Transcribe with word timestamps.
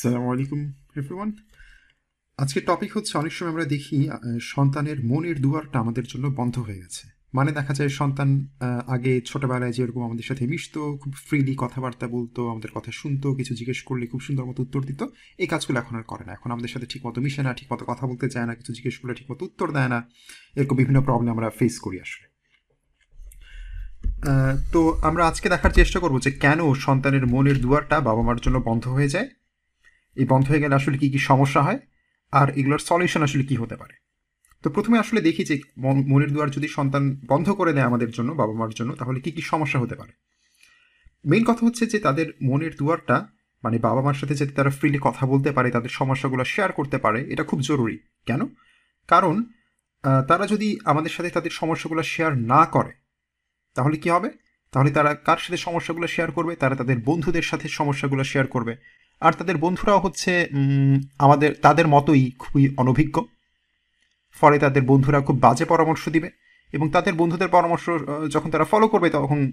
সালামু 0.00 0.28
আলাইকুম 0.34 0.60
এভরিওয়ান 1.00 1.30
আজকের 2.38 2.64
টপিক 2.70 2.90
হচ্ছে, 2.96 3.12
অনেক 3.22 3.32
সময় 3.36 3.50
আমরা 3.54 3.66
দেখি 3.74 3.98
সন্তানের 4.52 4.98
মনের 5.10 5.36
দুয়ারটা 5.44 5.76
আমাদের 5.84 6.04
জন্য 6.12 6.24
বন্ধ 6.38 6.54
হয়ে 6.66 6.80
গেছে। 6.84 7.04
মানে 7.36 7.50
দেখা 7.58 7.72
যায়, 7.78 7.90
সন্তান 8.00 8.28
আগে 8.94 9.12
ছোটবেলায় 9.30 9.74
যেরকম 9.78 10.02
আমাদের 10.08 10.26
সাথে 10.30 10.42
মিশতো, 10.52 10.80
খুব 11.02 11.12
ফ্রিলি 11.26 11.54
কথাবার্তা 11.62 12.06
বলতো, 12.16 12.40
আমাদের 12.52 12.70
কথা 12.76 12.90
শুনতো, 13.00 13.26
কিছু 13.38 13.52
জিজ্ঞেস 13.58 13.80
করলে 13.88 14.04
খুব 14.12 14.20
সুন্দর 14.26 14.44
মতো 14.50 14.60
উত্তর 14.66 14.80
দিত। 14.88 15.00
এই 15.42 15.48
কাজগুলো 15.52 15.76
এখন 15.82 15.94
আর 16.00 16.04
করে 16.12 16.24
না। 16.28 16.32
এখন 16.38 16.48
আমাদের 16.54 16.70
সাথে 16.74 16.86
ঠিকমতো 16.92 17.18
মিশে 17.24 17.42
না, 17.46 17.50
ঠিকমতো 17.58 17.84
কথা 17.90 18.04
বলতে 18.10 18.26
চায় 18.34 18.46
না, 18.48 18.52
কিছু 18.58 18.70
জিজ্ঞেস 18.76 18.96
করলে 19.00 19.14
ঠিকমতো 19.18 19.42
উত্তর 19.48 19.66
দেয় 19.76 19.90
না। 19.94 19.98
এরকম 20.58 20.76
বিভিন্ন 20.80 20.98
প্রবলেম 21.08 21.30
আমরা 21.34 21.48
ফেস 21.58 21.74
করি 21.84 21.98
আসলে। 22.06 22.26
তো 24.72 24.80
আমরা 25.08 25.22
আজকে 25.30 25.46
দেখার 25.54 25.72
চেষ্টা 25.80 25.98
করব 26.02 26.16
যে 26.24 26.30
কেন 26.44 26.60
সন্তানের 26.86 27.24
মনের 27.34 27.58
দুয়ারটা 27.64 27.96
বাবা 28.08 28.22
মার 28.26 28.38
জন্য 28.44 28.56
বন্ধ 28.68 28.84
হয়ে 28.98 29.10
যায়। 29.16 29.28
এই 30.16 30.26
বন্ধ 30.26 30.48
হয়ে 30.48 30.60
গেলে 30.60 30.74
আসলে 30.74 30.98
কী 30.98 31.10
কী 31.10 31.18
সমস্যা 31.18 31.62
হয় 31.62 31.78
আর 32.32 32.58
এগুলোর 32.58 32.78
সলিউশন 32.78 33.22
আসলে 33.22 33.44
কি 33.44 33.54
হতে 33.54 33.76
পারে? 33.76 33.94
তো 34.62 34.70
প্রথমে 34.70 34.98
আসলে 34.98 35.20
দেখি 35.20 35.44
যে 35.44 35.60
মন- 35.78 36.04
মনের 36.06 36.32
দুয়ার 36.32 36.50
যদি 36.50 36.68
সন্তান 36.68 37.20
বন্ধ 37.26 37.50
করে 37.50 37.72
দেয় 37.72 37.84
আমাদের 37.84 38.10
জন্য, 38.10 38.32
বাবা 38.32 38.52
মার 38.52 38.68
জন্য, 38.70 38.94
তাহলে 38.94 39.20
কি 39.20 39.30
কি 39.30 39.42
সমস্যা 39.42 39.80
হতে 39.80 39.94
পারে? 39.94 40.12
মেইন 41.24 41.44
কথা 41.44 41.66
হচ্ছে 41.66 41.86
যে 41.86 41.98
তাদের 41.98 42.26
মনের 42.42 42.74
দুয়ারটা 42.78 43.28
মানে 43.64 43.78
বাবা 43.78 44.02
মার 44.02 44.14
সাথে 44.14 44.34
যাতে 44.34 44.52
তারা 44.52 44.70
ফ্রিলি 44.70 44.98
কথা 45.00 45.26
বলতে 45.26 45.52
পারে, 45.52 45.70
তাদের 45.70 45.88
সমস্যাগুলো 45.88 46.44
শেয়ার 46.44 46.72
করতে 46.72 46.98
পারে, 46.98 47.32
এটা 47.32 47.44
খুব 47.44 47.60
জরুরি। 47.60 47.98
কেন? 48.26 48.40
কারণ 49.08 49.44
তারা 50.28 50.46
যদি 50.46 50.78
আমাদের 50.84 51.10
সাথে 51.10 51.30
তাদের 51.30 51.50
সমস্যাগুলো 51.50 52.02
শেয়ার 52.02 52.38
না 52.38 52.66
করে, 52.66 52.92
তাহলে 53.74 53.96
কি 53.96 54.10
হবে? 54.10 54.30
তাহলে 54.72 54.90
তারা 54.90 55.14
কার 55.14 55.38
সাথে 55.38 55.56
সমস্যাগুলো 55.56 56.06
শেয়ার 56.06 56.32
করবে? 56.32 56.56
তারা 56.56 56.74
তাদের 56.74 56.96
বন্ধুদের 57.04 57.42
সাথে 57.42 57.68
সমস্যাগুলো 57.68 58.24
শেয়ার 58.24 58.46
করবে। 58.46 58.76
আর 59.20 59.32
তাদের 59.32 59.56
বন্ধুরাও 59.56 59.98
হচ্ছে 59.98 60.48
আমাদের, 61.18 61.54
তাদের 61.62 61.88
মতোই 61.88 62.32
খুবই 62.38 62.74
অনভিজ্ঞ। 62.76 63.22
ফলে 64.40 64.58
তাদের 64.58 64.82
বন্ধুরা 64.82 65.20
খুব 65.20 65.38
বাজে 65.38 65.64
পরামর্শ 65.64 66.08
দিবে 66.08 66.30
এবং 66.72 66.90
তাদের 66.90 67.14
বন্ধুদের 67.14 67.48
পরামর্শ 67.48 67.90
যখন 68.30 68.50
তারা 68.50 68.64
ফলো 68.64 68.88
করবে 68.88 69.10
তখন 69.10 69.52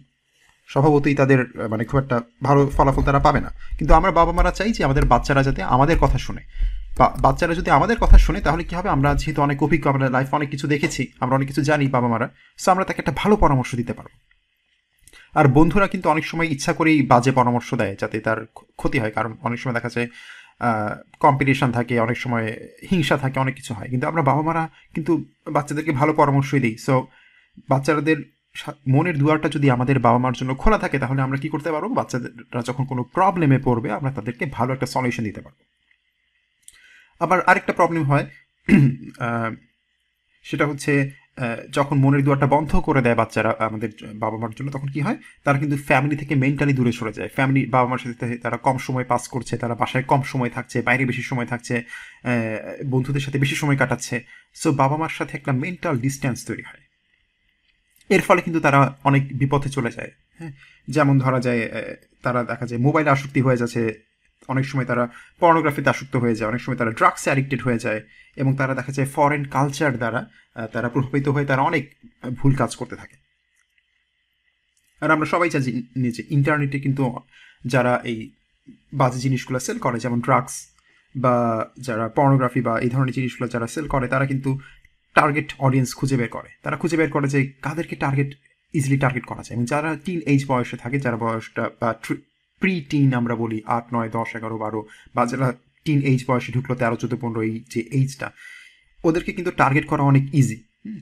স্বভাবতই 0.67 1.15
তাদের 1.15 1.67
মানে 1.69 1.83
খুব 1.83 1.99
একটা 1.99 2.21
ভালো 2.43 2.71
ফলাফল 2.73 3.03
তারা 3.03 3.19
পাবে 3.19 3.41
না। 3.41 3.51
কিন্তু 3.77 3.93
আমরা 3.93 4.11
বাবা 4.11 4.31
মারা 4.31 4.51
চাই 4.51 4.71
যে 4.71 4.83
আমাদের 4.83 5.05
বাচ্চারা 5.05 5.43
যাতে 5.43 5.63
আমাদের 5.63 5.97
কথা 5.99 6.17
শুনে। 6.17 6.41
বা- 6.97 7.21
বাচ্চারা 7.21 7.55
যদি 7.55 7.69
আমাদের 7.69 7.97
কথা 7.97 8.17
শুনে 8.17 8.41
তাহলে 8.41 8.63
কি 8.63 8.75
হবে? 8.75 8.89
আমরা 8.89 9.15
যেহেতু 9.15 9.41
অনেক 9.41 9.63
অভিজ্ঞ, 9.63 9.89
আমরা 9.89 10.09
লাইফ 10.09 10.33
অনেক 10.33 10.49
কিছু 10.49 10.67
দেখেছি, 10.67 11.07
আমরা 11.19 11.35
অনেক 11.35 11.47
কিছু 11.47 11.61
জানি 11.61 11.87
বাবা 11.87 12.07
মারা 12.07 12.29
সো 12.57 12.71
আমরা 12.71 12.83
তাকে 12.83 13.01
একটা 13.01 13.13
ভালো 13.15 13.35
পরামর্শ 13.35 13.75
দিতে 13.75 13.93
পারব। 13.93 14.32
আর 15.35 15.45
বন্ধুরা 15.47 15.87
কিন্তু 15.87 16.07
অনেক 16.09 16.25
সময় 16.25 16.47
ইচ্ছা 16.55 16.73
করেই 16.73 16.99
বাজে 17.11 17.31
পরামর্শ 17.31 17.69
দেয় 17.73 17.95
যাতে 18.01 18.17
তার 18.19 18.39
ক্ষতি 18.79 18.97
হয়, 18.99 19.11
কারণ 19.11 19.31
অনেক 19.47 19.57
সময় 19.61 19.75
দেখা 19.79 19.89
যায় 19.95 20.07
কম্পিটিশন 21.19 21.71
থাকে, 21.71 21.95
অনেক 21.99 22.17
সময় 22.17 22.45
হিংসা 22.91 23.15
থাকে, 23.17 23.37
অনেক 23.39 23.55
কিছু 23.55 23.71
হয়। 23.73 23.89
কিন্তু 23.89 24.05
আমরা 24.07 24.21
বাবা 24.21 24.41
মারা 24.41 24.63
কিন্তু 24.93 25.11
বাচ্চাদেরকে 25.51 25.91
ভালো 25.91 26.11
পরামর্শই 26.13 26.59
দিই। 26.59 26.75
সো 26.77 27.07
বাচ্চাদের 27.69 28.17
মনের 28.87 29.15
দুয়ারটা 29.17 29.47
যদি 29.49 29.67
আমাদের 29.71 29.97
বাবা 29.99 30.17
মার 30.17 30.33
জন্য 30.33 30.51
খোলা 30.55 30.77
থাকে, 30.77 30.97
তাহলে 30.99 31.21
আমরা 31.21 31.37
কি 31.37 31.47
করতে 31.49 31.69
পারব? 31.71 31.91
বাচ্চারা 31.99 32.61
যখন 32.69 32.83
কোনো 32.85 33.01
প্রবলেমে 33.15 33.59
পড়বে, 33.63 33.89
আমরা 33.91 34.11
তাদেরকে 34.11 34.43
ভালো 34.51 34.69
একটা 34.73 34.85
সলিউশন 34.85 35.23
দিতে 35.23 35.41
পারব। 35.41 35.57
আবার 37.21 37.39
আরেকটা 37.41 37.73
প্রবলেম 37.73 38.03
হয় 38.03 38.25
সেটা 40.49 40.65
হচ্ছে 40.67 40.91
যখন 41.71 41.95
মনের 41.97 42.23
দুয়ারটা 42.23 42.47
বন্ধ 42.47 42.75
করে 42.75 43.01
দেয় 43.01 43.15
বাচ্চারা 43.15 43.55
আমাদের 43.59 43.89
বাবা 44.13 44.37
মার 44.37 44.49
জন্য, 44.59 44.71
তখন 44.71 44.87
কি 44.87 44.99
হয়? 44.99 45.17
তারা 45.43 45.57
কিন্তু 45.59 45.77
ফ্যামিলি 45.77 46.15
থেকে 46.15 46.35
মেন্টালি 46.35 46.73
দূরে 46.73 46.91
সরে 46.91 47.13
যায়। 47.13 47.29
ফ্যামিলি 47.29 47.61
বাবা 47.65 47.89
মার 47.89 47.97
সাথে 47.97 48.37
তারা 48.37 48.57
কম 48.57 48.77
সময় 48.77 49.03
পাস 49.03 49.27
করছে, 49.27 49.57
তারা 49.57 49.75
বাসায় 49.75 50.03
কম 50.03 50.21
সময় 50.21 50.49
থাকছে, 50.49 50.81
বাইরে 50.81 51.05
বেশি 51.05 51.21
সময় 51.21 51.45
থাকছে 51.45 51.83
বন্ধুদের 52.85 53.21
সাথে 53.21 53.37
বেশি 53.39 53.55
সময় 53.55 53.77
কাটাচ্ছে। 53.77 54.15
সো 54.53 54.71
বাবা 54.71 54.97
মার 54.97 55.09
সাথে 55.09 55.37
একটা 55.37 55.51
মেন্টাল 55.51 55.95
ডিস্ট্যান্স 55.97 56.45
তৈরি 56.45 56.61
হয়। 56.61 56.81
এর 58.09 58.21
ফলে 58.21 58.41
কিন্তু 58.41 58.59
তারা 58.59 58.79
অনেক 59.03 59.23
বিপথে 59.37 59.69
চলে 59.69 59.91
যায়। 59.91 60.11
হ্যাঁ? 60.39 60.51
যেমন 60.87 61.19
ধরা 61.19 61.39
যায় 61.39 61.61
তারা 62.23 62.43
দেখা 62.43 62.65
যায় 62.65 62.81
মোবাইলে 62.81 63.09
আসক্তি 63.09 63.41
হয়ে 63.41 63.57
যাচ্ছে 63.57 63.81
অনেক 64.47 64.65
সময় 64.65 64.85
তারা 64.85 65.03
পর্নোগ্রাফিতে 65.39 65.89
আসক্ত 65.89 66.15
হয়ে 66.15 66.35
যায়, 66.35 66.47
অনেক 66.49 66.61
সময় 66.61 66.77
তারা 66.77 66.91
ড্রাগসে 66.91 67.27
অ্যাডিক্টেড 67.29 67.61
হয়ে 67.61 67.79
যায় 67.79 68.01
এবং 68.35 68.55
তারা 68.55 68.73
দেখা 68.75 68.91
যায় 68.91 69.07
ফরেন 69.15 69.43
কালচার 69.45 69.97
দ্বারা 69.97 70.21
তারা 70.73 70.89
প্রভাবিত 70.89 71.27
হয়ে 71.27 71.45
তারা 71.45 71.61
অনেক 71.61 71.83
ভুল 72.39 72.55
কাজ 72.55 72.75
করতে 72.75 72.95
থাকে। 72.95 73.15
আর 75.01 75.11
আমরা 75.11 75.25
সবাই 75.25 75.49
জানি 75.49 75.71
যে 76.11 76.23
ইন্টারনেটে 76.29 76.79
কিন্তু 76.79 77.03
যারা 77.65 77.93
এই 78.03 78.17
বাজে 78.93 79.19
জিনিসগুলো 79.19 79.59
সেল 79.59 79.77
করে, 79.79 79.99
যেমন 79.99 80.19
ড্রাগস 80.19 80.55
বা 81.15 81.35
যারা 81.87 82.09
পর্নোগ্রাফি 82.09 82.61
বা 82.61 82.79
এই 82.79 82.89
ধরনের 82.89 83.13
জিনিসগুলো 83.13 83.47
যারা 83.47 83.67
সেল 83.67 83.87
করে, 83.87 84.07
তারা 84.07 84.25
কিন্তু 84.25 84.59
টার্গেট 85.13 85.49
অডিয়েন্স 85.59 85.89
খুঁজে 85.95 86.17
বের 86.17 86.27
করে। 86.27 86.49
তারা 86.63 86.75
খুঁজে 86.77 86.97
বের 86.97 87.09
করে 87.09 87.27
যে 87.27 87.39
কাদেরকে 87.61 87.95
টার্গেট 87.95 88.29
ইজিলি 88.73 88.97
টার্গেট 88.97 89.25
করা 89.25 89.41
যায়। 89.43 89.55
এবং 89.57 89.65
যারা 89.65 89.89
টিন 90.05 90.19
এইজ 90.31 90.41
বয়সে 90.47 90.77
থাকে, 90.77 90.99
যারা 90.99 91.17
বয়সটা 91.17 91.69
বা 91.81 91.89
প্রি 92.63 92.75
টিন 92.91 93.09
আমরা 93.19 93.35
বলি, 93.35 93.59
আট, 93.77 93.85
নয়, 93.95 94.09
দশ, 94.17 94.29
এগারো, 94.37 94.57
বারো, 94.57 94.79
বা 95.15 95.25
যারা 95.31 95.47
টিন 95.85 95.99
এইজ 96.09 96.21
বয়সে 96.27 96.51
ঢুকলো, 96.55 96.73
তেরো, 96.81 96.95
চোদ্দ, 97.01 97.13
পনেরো, 97.21 97.41
এই 97.47 97.53
যে 97.73 97.81
এইজটা 97.97 98.27
ওদেরকে 99.03 99.31
কিন্তু 99.37 99.51
টার্গেট 99.61 99.85
করা 99.91 100.03
অনেক 100.11 100.25
ইজি 100.39 100.57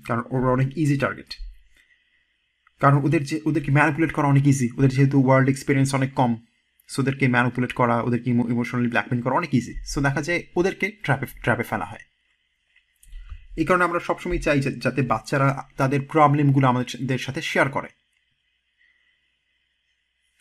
কারণ 0.07 0.23
ওরা 0.29 0.49
অনেক 0.57 0.69
ইজি 0.83 0.97
টার্গেট 0.97 1.31
কারণ 2.81 2.97
ওদের 3.05 3.21
যে, 3.29 3.35
ওদেরকে 3.45 3.71
ম্যানিপুলেট 3.77 4.11
করা 4.17 4.27
অনেক 4.27 4.45
ইজি 4.47 4.67
ওদের 4.77 4.91
যেহেতু 4.95 5.17
ওয়ার্ল্ড 5.25 5.47
এক্সপিরিয়েন্স 5.49 5.89
অনেক 5.99 6.11
কম 6.13 6.31
সো 6.89 6.97
ওদেরকে 7.01 7.25
ম্যানিপুলেট 7.27 7.71
করা, 7.79 7.95
ওদেরকে 8.07 8.27
ইমোশনালি 8.53 8.89
ব্ল্যাকমেল 8.93 9.19
করা 9.21 9.35
অনেক 9.35 9.51
ইজি 9.59 9.73
সো 9.91 9.97
দেখা 10.01 10.21
যায় 10.21 10.41
ওদেরকে 10.59 10.85
ট্র্যাপে 11.03 11.25
ট্র্যাপে 11.43 11.65
ফেলা 11.71 11.85
হয়। 11.85 12.03
এই 13.57 13.65
কারণে 13.67 13.83
আমরা 13.83 13.99
সবসময় 14.07 14.39
চাই 14.45 14.59
যাতে 14.85 15.01
বাচ্চারা 15.01 15.47
তাদের 15.77 16.01
প্রবলেমগুলো 16.11 16.65
আমাদের 16.71 17.19
সাথে 17.19 17.41
শেয়ার 17.41 17.69
করে। 17.69 17.89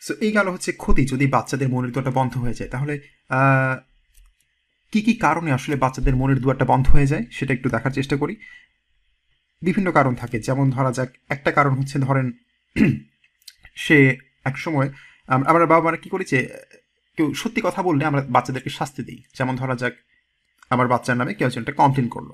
সো 0.01 0.13
এই 0.13 0.31
গেল 0.31 0.47
হচ্ছে 0.49 0.71
ক্ষতি, 0.71 1.05
যদি 1.05 1.27
বাচ্চাদের 1.27 1.69
মনের 1.69 1.91
দুয়ারটা 1.91 2.11
বন্ধ 2.11 2.37
হয়ে 2.37 2.53
যায়। 2.53 2.69
তাহলে 2.69 2.99
কি 4.91 5.01
কি 5.01 5.13
কারণে 5.13 5.51
আসলে 5.51 5.75
বাচ্চাদের 5.75 6.15
মনের 6.15 6.37
দুয়ারটা 6.37 6.65
বন্ধ 6.65 6.89
হয়ে 6.89 7.07
যায়, 7.07 7.25
সেটা 7.31 7.53
একটু 7.53 7.69
দেখার 7.69 7.91
চেষ্টা 7.91 8.17
করি। 8.17 8.35
বিভিন্ন 9.61 9.91
কারণ 9.91 10.15
থাকে, 10.15 10.39
যেমন 10.39 10.69
ধরা 10.69 10.91
যাক, 10.91 11.09
একটা 11.29 11.51
কারণ 11.51 11.75
হচ্ছে 11.75 11.99
ধরেন, 11.99 12.31
সে 13.75 14.17
এক 14.45 14.57
সময় 14.57 14.89
আম- 15.27 15.45
আমরা 15.45 15.65
বাবা 15.65 15.85
মারা 15.85 15.97
কি 15.97 16.09
করি 16.09 16.23
যে 16.27 16.49
কেউ 17.17 17.33
সত্যি 17.33 17.61
কথা 17.63 17.83
বললে 17.83 18.05
আমরা 18.05 18.25
বাচ্চাদেরকে 18.29 18.69
শাস্তি 18.69 19.03
দিই। 19.03 19.23
যেমন 19.37 19.55
ধরা 19.55 19.75
যাক, 19.75 19.93
আমার 20.69 20.87
বাচ্চার 20.87 21.17
নামে 21.17 21.33
কেউ 21.33 21.47
একজন 21.47 21.61
একটা 21.61 21.71
কমপ্লেন 21.71 22.07
করল। 22.07 22.29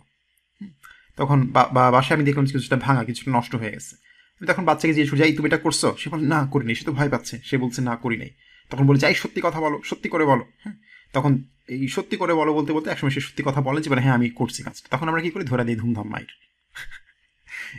তখন 1.17 1.47
বা- 1.47 1.91
বাসায় 1.91 2.17
আমি 2.17 2.25
দেখলাম 2.25 2.45
কিছুটা 2.45 2.75
ভাঙা, 2.75 3.03
কিছুটা 3.03 3.31
নষ্ট 3.31 3.55
হয়ে 3.55 3.72
গেছে। 3.72 3.95
আমি 4.37 4.47
তখন 4.47 4.65
বাচ্চাকে 4.65 4.93
জিজ্ঞেস 4.93 5.09
করি 5.09 5.19
যাই 5.19 5.33
তুমি 5.33 5.47
এটা 5.47 5.57
করছ? 5.57 5.85
সে 5.85 6.09
বলে 6.09 6.27
না 6.27 6.47
করিনি। 6.51 6.75
সে 6.75 6.85
তো 6.85 6.91
ভয় 6.91 7.09
পাচ্ছে। 7.09 7.39
সে 7.43 7.57
বলছে 7.57 7.81
না 7.81 7.95
করি 7.95 8.17
নাই। 8.17 8.29
তখন 8.69 8.87
বলে 8.87 8.99
যাই 8.99 9.13
সত্যি 9.13 9.41
কথা 9.43 9.59
বলো 9.61 9.81
সত্যি 9.83 10.09
করে 10.09 10.25
বলো। 10.25 10.45
হ্যাঁ? 10.63 10.73
তখন 11.13 11.43
এই 11.67 11.87
সত্যি 11.87 12.17
করে 12.17 12.33
বলো 12.33 12.53
বলতে 12.53 12.73
বলতে 12.73 12.89
একসময় 12.89 13.11
সে 13.11 13.19
সত্যি 13.19 13.43
কথা 13.45 13.61
বলে 13.61 13.81
যে 13.81 13.89
বলে, 13.89 14.01
হ্যাঁ 14.01 14.13
আমি 14.13 14.29
করছি 14.29 14.63
কাজটা। 14.63 14.87
তখন 14.91 15.09
আমরা 15.09 15.21
কি 15.21 15.29
করি? 15.29 15.43
ধরে 15.43 15.65
দিই 15.65 15.75
ধুমধাম 15.75 16.09
মাইর 16.09 16.25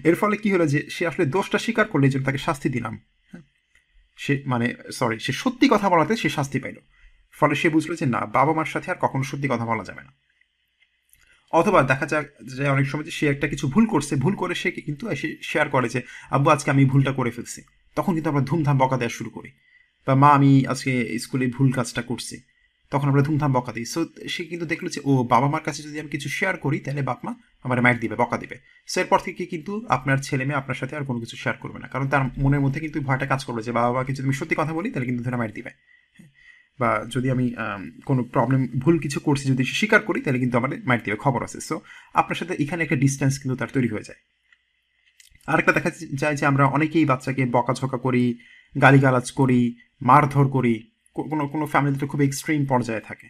এর 0.05 0.15
ফলে 0.15 0.37
কি 0.37 0.53
হলো 0.53 0.67
যে 0.67 0.91
সে 0.91 1.07
আসলে 1.07 1.27
দোষটা 1.27 1.59
স্বীকার 1.59 1.87
করলে 1.87 2.09
জন্য 2.09 2.25
তাকে 2.25 2.39
শাস্তি 2.39 2.69
দিলাম। 2.69 3.01
হ্যাঁ? 3.33 3.43
সে 4.17 4.43
মানে 4.47 4.75
সরি 4.93 5.19
সে 5.19 5.33
সত্যি 5.33 5.69
কথা 5.71 5.89
বলাতে 5.89 6.17
সে 6.17 6.29
শাস্তি 6.29 6.61
পাইল। 6.61 6.77
ফলে 7.33 7.55
সে 7.55 7.69
বুঝলো 7.69 7.97
যে 7.97 8.07
না 8.07 8.21
বাবা 8.27 8.53
মার 8.53 8.65
সাথে 8.65 8.91
আর 8.91 8.97
কখনো 9.01 9.23
সত্যি 9.23 9.49
কথা 9.49 9.67
বলা 9.67 9.85
যাবে 9.85 10.03
না। 10.03 10.28
অথবা 11.51 11.83
দেখা 11.83 12.07
যাক 12.07 12.27
যে 12.57 12.69
অনেক 12.69 12.87
সময় 12.87 13.05
সে 13.05 13.27
একটা 13.27 13.49
কিছু 13.49 13.69
ভুল 13.69 13.87
করছে, 13.87 14.17
ভুল 14.17 14.35
করে 14.35 14.55
সে 14.55 14.71
কিন্তু 14.71 15.11
এসে 15.11 15.37
শেয়ার 15.43 15.69
করে 15.69 15.89
যে, 15.89 16.03
আব্বু, 16.31 16.51
আজকে 16.51 16.71
আমি 16.71 16.85
ভুলটা 16.85 17.13
করে 17.13 17.31
ফেলছি। 17.31 17.63
তখন 17.95 18.15
কিন্তু 18.15 18.31
আমরা 18.31 18.43
ধুমধাম 18.43 18.79
বকা 18.79 18.97
দেওয়া 18.97 19.09
শুরু 19.09 19.31
করি। 19.31 19.51
বা, 20.07 20.15
মা, 20.15 20.29
আমি 20.29 20.67
আজকে 20.67 21.19
স্কুলে 21.19 21.47
ভুল 21.47 21.73
কাজটা 21.73 22.03
করছি। 22.03 22.41
তখন 22.91 23.09
আমরা 23.09 23.23
ধুমধাম 23.23 23.53
বকা 23.53 23.73
দিই। 23.73 23.85
সো 23.85 24.07
সে 24.29 24.45
কিন্তু 24.45 24.67
দেখল 24.67 24.89
যে, 24.89 25.01
ও, 25.05 25.25
বাবা 25.25 25.49
মার 25.49 25.63
কাছে 25.63 25.83
যদি 25.83 26.01
আমি 26.01 26.09
কিছু 26.09 26.29
শেয়ার 26.29 26.57
করি, 26.57 26.79
তাহলে 26.79 27.03
বাপ 27.03 27.25
মা 27.25 27.35
আমার 27.63 27.83
মায়ের 27.83 27.99
দিবে, 27.99 28.17
বকা 28.17 28.39
দিবে। 28.39 28.59
সো 28.87 29.01
এরপর 29.01 29.19
থেকে 29.19 29.47
কিন্তু 29.47 29.87
আপনার 29.89 30.19
ছেলে 30.19 30.45
মেয়ে 30.45 30.59
আপনার 30.59 30.75
সাথে 30.75 30.97
আর 30.97 31.05
কোনো 31.05 31.21
কিছু 31.21 31.37
শেয়ার 31.37 31.59
করবে 31.59 31.79
না। 31.79 31.89
কারণ 31.89 32.09
তার 32.09 32.25
মনের 32.39 32.61
মধ্যে 32.61 32.81
কিন্তু 32.81 33.01
ভয়টা 33.01 33.27
কাজ 33.27 33.45
করবে 33.45 33.63
যে, 33.63 33.73
বাবা 33.73 33.93
মাকে 33.93 34.13
যদি 34.13 34.23
আমি 34.23 34.33
সত্যি 34.33 34.55
কথা 34.59 34.73
বলি, 34.73 34.91
তাহলে 34.91 35.07
কিন্তু 35.07 35.25
ধরে 35.25 35.37
মায়ের 35.37 35.53
দিবে। 35.53 35.71
বা 36.81 36.91
যদি 37.15 37.31
আমি 37.31 37.47
কোনো 38.05 38.21
প্রবলেম 38.35 38.61
ভুল 38.79 38.99
কিছু 38.99 39.21
করছি 39.21 39.45
যদি 39.49 39.65
স্বীকার 39.65 40.01
করি, 40.03 40.21
তাহলে 40.21 40.39
কিন্তু 40.39 40.57
আমাদের 40.59 40.79
মাইট 40.87 41.05
দিবে 41.05 41.17
খবর 41.17 41.41
আছে। 41.43 41.59
সো 41.61 41.81
আপনার 42.15 42.37
সাথে 42.37 42.55
এখানে 42.63 42.81
একটা 42.83 42.97
ডিস্টেন্স 42.97 43.35
কিন্তু 43.39 43.57
তার 43.57 43.69
তৈরি 43.73 43.89
হয়ে 43.89 44.03
যায়। 44.03 44.21
আরেকটা 45.47 45.73
দেখা 45.73 45.91
যায় 46.13 46.37
যে 46.37 46.47
আমরা 46.47 46.65
অনেকেই 46.67 47.05
বাচ্চাকে 47.05 47.43
বকাঝকা 47.47 47.99
করি, 48.07 48.25
গালিগালাজ 48.83 49.33
করি, 49.33 49.77
মারধর 50.03 50.47
করি 50.49 50.75
কোনো 51.31 51.45
কোনো 51.49 51.67
ফ্যামিলিতে 51.67 52.07
খুব 52.07 52.21
এক্সট্রিম 52.21 52.61
পর্যায়ে 52.65 53.01
থাকে। 53.01 53.29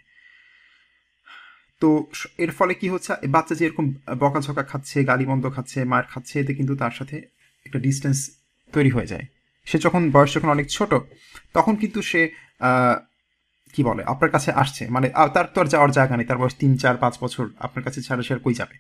তো 1.81 1.89
এর 2.39 2.51
ফলে 2.51 2.75
কি 2.75 2.89
হচ্ছে? 2.89 3.13
বাচ্চা 3.29 3.55
যে 3.55 3.65
এরকম 3.67 3.87
বকাঝকা 4.19 4.63
খাচ্ছে, 4.63 5.05
গালিমন্দ 5.05 5.45
খাচ্ছে, 5.51 5.85
মার 5.85 6.03
খাচ্ছে, 6.03 6.41
এতে 6.41 6.53
কিন্তু 6.55 6.75
তার 6.77 6.91
সাথে 6.91 7.17
একটা 7.67 7.79
ডিস্টেন্স 7.79 8.19
তৈরি 8.73 8.91
হয়ে 8.91 9.07
যায়। 9.07 9.27
সে 9.67 9.79
যখন 9.79 10.11
বয়স 10.11 10.31
যখন 10.35 10.49
অনেক 10.49 10.67
ছোট, 10.67 10.95
তখন 11.55 11.75
কিন্তু 11.77 12.03
সে 12.03 12.21
কি 13.75 13.83
বলে, 13.85 14.03
আপনার 14.05 14.31
কাছে 14.31 14.53
আসছে। 14.53 14.89
মানে 14.89 15.09
তার 15.35 15.47
তো 15.55 15.61
আর 15.61 15.67
যাওয়ার 15.67 15.91
জায়গা 15.91 16.17
নেই, 16.17 16.27
তার 16.27 16.39
বয়স 16.39 16.55
তিন, 16.55 16.77
চার, 16.77 16.97
পাঁচ 16.97 17.15
বছর, 17.21 17.49
আপনার 17.59 17.83
কাছে 17.85 18.03
ছাড়া 18.03 18.23
সে 18.23 18.35
আর 18.35 18.39
কই 18.39 18.55
যাবে? 18.55 18.77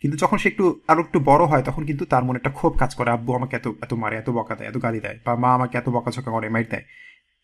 কিন্তু 0.00 0.16
যখন 0.18 0.38
সে 0.38 0.48
একটু, 0.48 0.80
আরও 0.88 1.00
একটু 1.00 1.20
বড় 1.20 1.44
হয়, 1.44 1.62
তখন 1.62 1.84
কিন্তু 1.84 2.04
তার 2.04 2.24
মনে 2.24 2.36
একটা 2.36 2.50
ক্ষোভ 2.50 2.78
কাজ 2.78 2.94
করে, 2.94 3.10
আব্বু 3.10 3.34
আমাকে 3.34 3.56
এত 3.56 3.68
এত 3.82 3.92
মারে, 3.92 4.16
এত 4.16 4.30
বকা 4.30 4.54
দেয়, 4.54 4.68
এত 4.68 4.82
গালি 4.82 5.00
দেয়, 5.00 5.18
বা 5.24 5.36
মা 5.36 5.54
আমাকে 5.54 5.78
এত 5.78 5.88
বকাঝকা 5.88 6.30
করে, 6.30 6.48
মাইর 6.48 6.66
দেয়। 6.70 6.82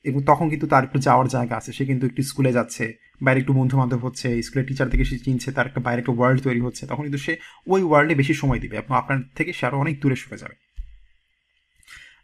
এবং 0.04 0.22
তখন 0.22 0.48
কিন্তু 0.48 0.66
তার 0.66 0.84
একটু 0.84 0.98
যাওয়ার 0.98 1.28
জায়গা 1.28 1.56
আছে, 1.56 1.72
সে 1.72 1.84
কিন্তু 1.84 2.06
একটু 2.06 2.22
স্কুলে 2.22 2.52
যাচ্ছে, 2.52 2.94
বাইরে 3.22 3.40
একটু 3.40 3.52
বন্ধু 3.52 3.78
বান্ধব 3.78 3.98
হচ্ছে, 3.98 4.42
স্কুলের 4.42 4.66
টিচার 4.66 4.88
থেকে 4.88 5.04
সে 5.04 5.18
চিনছে, 5.18 5.52
তার 5.52 5.66
একটা 5.66 5.80
বাইরে 5.80 6.00
একটা 6.00 6.12
ওয়ার্ল্ড 6.12 6.42
তৈরি 6.42 6.60
হচ্ছে, 6.60 6.86
তখন 6.86 7.02
কিন্তু 7.02 7.18
সে 7.18 7.36
ওই 7.66 7.82
ওয়ার্ল্ডে 7.82 8.14
বেশি 8.14 8.34
সময় 8.34 8.58
দিবে, 8.58 8.76
এবং 8.76 8.96
আপনার 8.96 9.18
থেকে 9.34 9.52
সে 9.52 9.66
আরও 9.66 9.78
অনেক 9.78 10.00
দূরে 10.00 10.16
সরে 10.16 10.38
যাবে। 10.38 10.54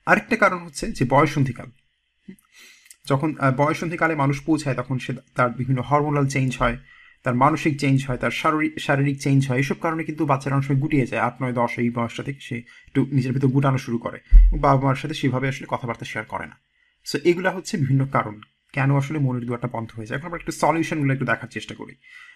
আরেকটা 0.07 0.37
কারণ 0.37 0.59
হচ্ছে 0.65 0.93
যে 0.93 1.05
বয়সন্ধিকাল? 1.09 1.67
যখন 3.09 3.35
বয়সন্ধিকালে 3.57 4.15
মানুষ 4.15 4.41
পৌঁছায়, 4.41 4.75
তখন 4.75 4.99
সে 4.99 5.13
তার 5.35 5.51
বিভিন্ন 5.51 5.83
হরমোনাল 5.83 6.27
চেঞ্জ 6.27 6.57
হয়, 6.59 6.77
তার 7.23 7.35
মানসিক 7.35 7.81
চেঞ্জ 7.81 8.07
হয়, 8.07 8.17
তার 8.17 8.31
শারীরিক 8.31 8.81
শারীরিক 8.81 9.21
চেঞ্জ 9.21 9.49
হয়, 9.49 9.59
এসব 9.59 9.75
কারণে 9.81 10.05
কিন্তু 10.05 10.27
বাচ্চারা 10.27 10.57
অনেক 10.57 10.69
সময় 10.69 10.81
গুটিয়ে 10.81 11.07
যায়। 11.07 11.23
আট, 11.23 11.43
নয়, 11.43 11.53
দশ 11.53 11.79
এই 11.79 11.91
বয়সটা 11.91 12.23
থেকে 12.23 12.41
সে 12.41 12.59
একটু 12.59 13.07
নিজের 13.13 13.33
ভিতরে 13.33 13.51
গুটানো 13.51 13.79
শুরু 13.79 13.99
করে। 13.99 14.21
বাবা 14.59 14.87
মার 14.87 14.95
সাথে 14.95 15.15
সেভাবে 15.15 15.49
আসলে 15.49 15.67
কথাবার্তা 15.71 16.05
শেয়ার 16.05 16.27
করে 16.27 16.47
না। 16.47 16.57
সো 17.05 17.19
এগুলা 17.25 17.51
হচ্ছে 17.51 17.77
বিভিন্ন 17.77 18.07
কারণ। 18.07 18.41
কেন 18.73 18.97
আসলে 18.97 19.19
মনের 19.19 19.45
দুয়ারটা 19.45 19.69
বন্ধ 19.73 19.91
হয়ে 19.91 20.07
যায়? 20.07 20.19
এখন 20.19 20.27
আমরা 20.27 20.39
একটু 20.39 20.53
সলিউশনগুলো 20.53 21.13
একটু 21.13 21.25
দেখার 21.25 21.49
চেষ্টা 21.49 21.75
করি। 21.75 21.95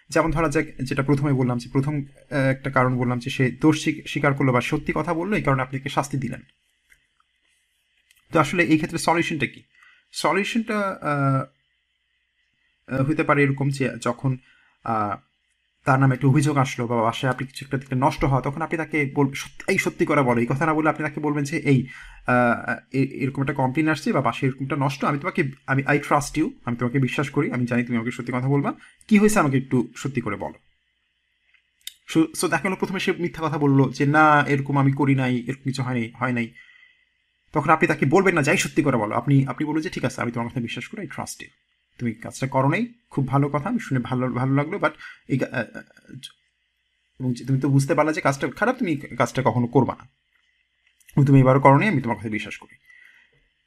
যেমন 0.08 0.30
ধরা 0.30 0.48
যাক, 0.48 0.64
যেটা 0.82 1.02
প্রথমে 1.02 1.32
বললাম 1.32 1.58
যে, 1.58 1.68
প্রথম 1.72 2.04
একটা 2.50 2.70
কারণ 2.70 2.96
বললাম 2.96 3.18
যে, 3.18 3.30
সে 3.30 3.50
দোষ 3.50 3.82
স্বীক- 3.82 4.08
স্বীকার 4.08 4.34
করল 4.34 4.52
বা 4.52 4.60
সত্যি 4.60 4.92
কথা 4.96 5.14
বলল, 5.14 5.34
এই 5.34 5.42
কারণে 5.42 5.62
আপনাকে 5.62 5.88
শাস্তি 5.88 6.18
দিলেন। 6.18 6.40
তো 8.32 8.40
আসলে 8.40 8.64
এই 8.64 8.76
ক্ষেত্রে 8.76 8.98
সলিউশনটা 8.98 9.46
কি? 9.46 9.62
সলিউশনটা 10.22 10.78
হতে 13.08 13.22
পারে 13.28 13.40
এরকম 13.44 13.66
যে 13.76 13.84
যখন 14.06 14.30
তার 15.86 15.98
নামে 16.02 16.14
একটা 16.16 16.28
অভিযোগ 16.32 16.54
আসলো 16.64 16.82
বা 16.90 16.96
বাসায় 17.08 17.30
আপনি 17.34 17.44
কিছু 17.50 17.62
একটা 17.66 17.78
থেকে 17.82 17.96
নষ্ট 18.04 18.22
হয় 18.30 18.42
তখন 18.46 18.60
আপনি 18.66 18.76
তাকে 18.82 18.98
বল 19.16 19.26
এই 19.72 19.78
সত্যি 19.84 20.04
করে 20.10 20.22
বলো, 20.28 20.38
এই 20.44 20.48
কথা 20.52 20.64
না 20.68 20.72
বলে 20.78 20.88
আপনি 20.92 21.02
তাকে 21.08 21.20
বলবেন 21.26 21.44
যে, 21.50 21.56
এই 21.72 21.78
এরকম 23.22 23.40
একটা 23.44 23.56
কমপ্লেন 23.60 23.86
আসছে 23.94 24.08
বা 24.16 24.20
বাসায় 24.28 24.46
এরকমটা 24.48 24.76
নষ্ট, 24.84 25.00
আমি 25.10 25.18
তোমাকে, 25.22 25.42
আমি 25.72 25.82
আই 25.92 25.96
ট্রাস্ট 26.06 26.34
ইউ 26.38 26.46
আমি 26.66 26.76
তোমাকে 26.80 26.98
বিশ্বাস 27.06 27.28
করি, 27.36 27.46
আমি 27.56 27.64
জানি 27.70 27.82
তুমি 27.86 27.96
আমাকে 27.98 28.12
সত্যি 28.18 28.32
কথা 28.36 28.48
বলবা। 28.54 28.70
কি 29.08 29.14
হয়েছে 29.20 29.38
আমাকে 29.42 29.56
একটু 29.62 29.78
সত্যি 30.02 30.20
করে 30.26 30.36
বলো? 30.44 30.58
সো 32.38 32.44
দেখা 32.52 32.64
গেলো 32.66 32.76
প্রথমে 32.80 33.00
সে 33.04 33.10
মিথ্যা 33.24 33.40
কথা 33.46 33.58
বলল 33.64 33.80
যে, 33.98 34.04
না, 34.16 34.26
এরকম 34.52 34.74
আমি 34.82 34.92
করি 35.00 35.14
নাই, 35.22 35.34
এরকম 35.48 35.64
কিছু 35.70 35.82
হয়নি 35.86 36.04
হয় 36.20 36.34
নাই। 36.38 36.46
তখন 37.54 37.70
আপনি 37.70 37.86
তাকে 37.88 38.04
বলবেন 38.06 38.34
না, 38.34 38.42
যাই 38.42 38.56
সত্যি 38.56 38.82
করে 38.82 38.96
বলো। 38.96 39.12
আপনি 39.14 39.34
আপনি 39.46 39.62
বলবেন 39.66 39.82
যে, 39.82 39.90
ঠিক 39.90 40.04
আছে, 40.08 40.18
আমি 40.22 40.30
তোমার 40.32 40.48
কথা 40.48 40.60
বিশ্বাস 40.60 40.84
করি 40.88 41.00
আই 41.00 41.06
ট্রাস্ট 41.06 41.38
ইউ 41.42 41.50
তুমি 41.98 42.10
কাজটা 42.24 42.46
করো 42.46 42.68
নাই 42.68 42.82
খুব 43.10 43.24
ভালো 43.28 43.46
কথা, 43.48 43.66
আমি 43.68 43.80
শুনে 43.80 44.00
ভালো 44.00 44.24
ভালো 44.40 44.52
লাগল 44.54 44.74
বাট 44.78 44.92
এই 45.28 45.38
এবং 47.20 47.30
তুমি 47.46 47.58
তো 47.60 47.68
বুঝতে 47.68 47.92
পারলে 47.94 48.12
যে, 48.12 48.20
কাজটা 48.20 48.44
খারাপ, 48.56 48.74
তুমি 48.78 48.92
কাজটা 48.96 49.40
কখনো 49.44 49.66
করবা 49.66 49.94
না। 50.00 50.04
তুমি 51.26 51.38
এবারও 51.40 51.60
করো 51.60 51.74
আমি 51.74 52.00
তোমার 52.02 52.16
কথা 52.18 52.28
বিশ্বাস 52.28 52.56
করি। 52.56 52.74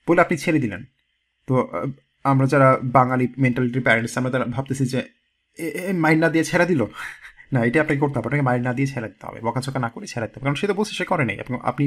বলে 0.08 0.22
আপনি 0.22 0.36
ছেড়ে 0.38 0.60
দিলেন। 0.60 0.82
তো 1.48 1.54
আমরা 2.24 2.46
যারা 2.48 2.70
বাঙালি 2.98 3.26
মেন্টালিটির 3.38 3.84
প্যারেন্টস 3.84 4.14
আমরা 4.18 4.32
তারা 4.32 4.46
ভাবতেছি 4.56 4.84
যে 4.86 5.00
মাইন্ড 5.94 6.20
না 6.24 6.30
দিয়ে 6.30 6.46
ছেড়ে 6.50 6.66
দিল? 6.66 6.82
না, 7.52 7.60
এটা 7.68 7.78
আপনাকে 7.84 8.02
করতে 8.04 8.16
হবে, 8.18 8.28
আপনাকে 8.30 8.46
মাইন্ড 8.50 8.64
না 8.68 8.74
দিয়ে 8.78 8.88
ছেড়ে 8.94 9.10
হবে 9.28 9.40
বকাচকা 9.48 9.80
না 9.86 9.90
করে 9.96 10.06
ছেড়ে 10.14 10.26
হবে, 10.28 10.44
কারণ 10.46 10.58
সে 10.62 10.66
তো 10.70 10.74
বলছে 10.80 10.94
সে 11.00 11.06
করে 11.12 11.24
নাই 11.30 11.38
আপনি 11.44 11.56
আপনি 11.72 11.84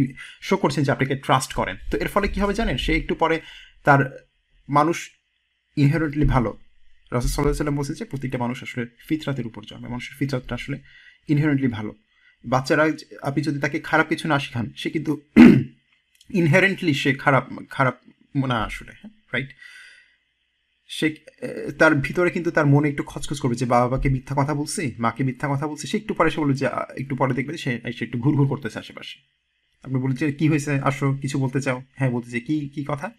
শো 0.49 0.55
করছেন 0.63 0.83
যে 0.87 0.91
আপনাকে 0.97 1.15
ট্রাস্ট 1.27 1.51
করেন। 1.59 1.77
তো 1.91 1.95
এর 2.03 2.09
ফলে 2.15 2.27
কি 2.33 2.39
হবে 2.43 2.55
জানেন? 2.61 2.77
সে 2.85 2.93
একটু 3.01 3.15
পরে 3.23 3.37
তার 3.87 4.01
মানুষ 4.69 4.99
ইনহেরেন্টলি 5.77 6.27
ভালো। 6.35 6.51
রাসুল 7.15 7.31
সাল্লাহ 7.33 7.55
সাল্লাম 7.63 7.77
বলছে 7.81 7.95
যে 8.01 8.05
প্রত্যেকটা 8.11 8.39
মানুষ 8.45 8.59
আসলে 8.67 8.85
ফিতরাতের 9.09 9.47
উপর 9.51 9.63
জন্মে, 9.71 9.89
মানুষের 9.95 10.15
ফিতরাতটা 10.19 10.55
আসলে 10.61 10.77
ইনহেরেন্টলি 11.33 11.69
ভালো। 11.79 11.93
বাচ্চারা 12.45 12.85
আপনি 13.29 13.41
যদি 13.49 13.59
তাকে 13.65 13.79
খারাপ 13.91 14.07
কিছু 14.13 14.25
না 14.33 14.37
শেখান, 14.45 14.67
সে 14.81 14.89
কিন্তু 14.95 15.13
ইনহেরেন্টলি 16.41 16.93
সে 17.03 17.11
খারাপ 17.25 17.45
খারাপ 17.77 17.97
না 18.53 18.59
আসলে 18.69 18.93
হ্যাঁ 19.01 19.13
রাইট 19.35 19.51
সে 20.99 21.07
তার 21.79 21.95
ভিতরে 21.95 22.31
কিন্তু 22.31 22.51
তার 22.51 22.67
মনে 22.67 22.89
একটু 22.89 23.03
খচখচ 23.07 23.39
করবে 23.41 23.55
যে 23.55 23.67
বাবা 23.67 23.89
বাবাকে 23.89 24.09
মিথ্যা 24.09 24.35
কথা 24.39 24.55
বলছি, 24.55 24.95
মাকে 24.99 25.25
মিথ্যা 25.25 25.47
কথা 25.53 25.67
বলছি। 25.67 25.85
সে 25.87 25.97
একটু 25.97 26.15
পরে 26.15 26.31
সে 26.31 26.41
বলবে 26.41 26.55
যে 26.55 26.67
একটু 26.99 27.17
পরে 27.17 27.35
দেখবে 27.35 27.57
সে 27.57 27.81
সে 27.99 28.05
একটু 28.05 28.19
ঘুর 28.19 28.35
ঘুর 28.37 28.49
করতেছে 28.49 28.79
আশেপাশে। 28.79 29.17
আপনি 29.85 29.99
বলছেন 30.01 30.29
যে, 30.29 30.35
কি 30.35 30.49
হয়েছে? 30.49 30.73
আসো, 30.81 31.07
কিছু 31.23 31.39
বলতে 31.39 31.61
চাও? 31.61 31.83
হ্যাঁ 31.95 32.11
বলতে 32.11 32.31
চাই, 32.31 32.41
কি 32.41 32.57
কি 32.75 32.85
কথা? 32.89 33.11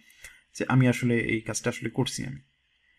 যে, 0.56 0.66
আমি 0.68 0.88
আসলে 0.88 1.16
এই 1.18 1.40
কাজটা 1.40 1.70
আসলে 1.70 1.90
করছি 1.90 2.26
আমি। 2.26 2.40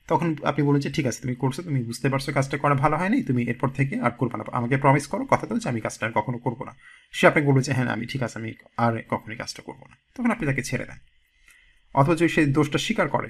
তখন 0.09 0.37
আপনি 0.43 0.65
বলেন 0.65 0.81
যে, 0.81 0.91
ঠিক 0.91 1.07
আছে, 1.07 1.21
তুমি 1.23 1.35
করছ, 1.35 1.61
তুমি 1.61 1.81
বুঝতে 1.85 2.09
পারছ 2.09 2.31
কাজটা 2.31 2.57
করা 2.59 2.75
ভালো 2.75 2.97
হয়নি, 2.97 3.23
তুমি 3.23 3.43
এরপর 3.43 3.69
থেকে 3.69 4.01
আর 4.01 4.11
করবে 4.11 4.37
না। 4.39 4.45
আমাকে 4.53 4.77
প্রমিস 4.77 5.07
করো, 5.07 5.25
কথা 5.25 5.47
তো 5.47 5.59
যে, 5.59 5.69
আমি 5.69 5.81
কাজটা 5.81 6.07
আর 6.07 6.13
কখনো 6.13 6.39
করব 6.39 6.65
না। 6.65 6.73
সে 7.13 7.27
আপনাকে 7.27 7.47
বলবে 7.47 7.63
যে 7.63 7.73
হ্যাঁ 7.73 7.89
আমি 7.89 8.07
ঠিক 8.07 8.23
আছে, 8.23 8.39
আমি 8.39 8.51
আর 8.77 9.03
কখনোই 9.09 9.37
কাজটা 9.37 9.63
করব 9.63 9.81
না। 9.91 9.97
তখন 10.15 10.31
আপনি 10.31 10.47
তাকে 10.47 10.63
ছেড়ে 10.63 10.85
দেন। 10.85 10.99
অথচ 11.95 12.23
সে 12.23 12.47
দোষটা 12.47 12.79
স্বীকার 12.79 13.09
করে। 13.09 13.29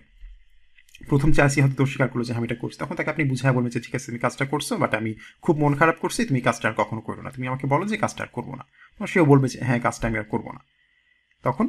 প্রথম 1.09 1.33
চান্সই 1.33 1.61
হয়তো 1.61 1.75
দোষ 1.77 1.89
স্বীকার 1.89 2.09
করল 2.09 2.25
যে 2.25 2.35
আমি 2.35 2.45
এটা 2.45 2.55
করছি। 2.55 2.79
তখন 2.79 2.95
তাকে 2.95 3.11
আপনি 3.11 3.25
বুঝায় 3.25 3.53
বলবেন 3.53 3.71
যে, 3.71 3.81
ঠিক 3.81 3.95
আছে, 3.95 4.07
তুমি 4.07 4.19
কাজটা 4.19 4.45
করছ 4.45 4.73
বাট 4.73 4.95
আমি 4.95 5.15
খুব 5.43 5.59
মন 5.59 5.75
খারাপ 5.75 5.95
করছি, 6.01 6.25
তুমি 6.25 6.41
কাজটা 6.41 6.69
আর 6.69 6.75
কখনো 6.77 7.01
করো 7.01 7.23
না। 7.23 7.31
তুমি 7.31 7.47
আমাকে 7.47 7.67
বলো 7.67 7.87
যে, 7.87 7.97
কাজটা 7.97 8.23
আর 8.23 8.29
করব 8.33 8.55
না। 8.55 8.65
সেও 9.07 9.25
বলবে 9.25 9.49
যে 9.49 9.59
হ্যাঁ 9.63 9.81
কাজটা 9.81 10.09
আমি 10.09 10.19
আর 10.19 10.25
করব 10.25 10.53
না। 10.53 10.61
তখন 11.43 11.69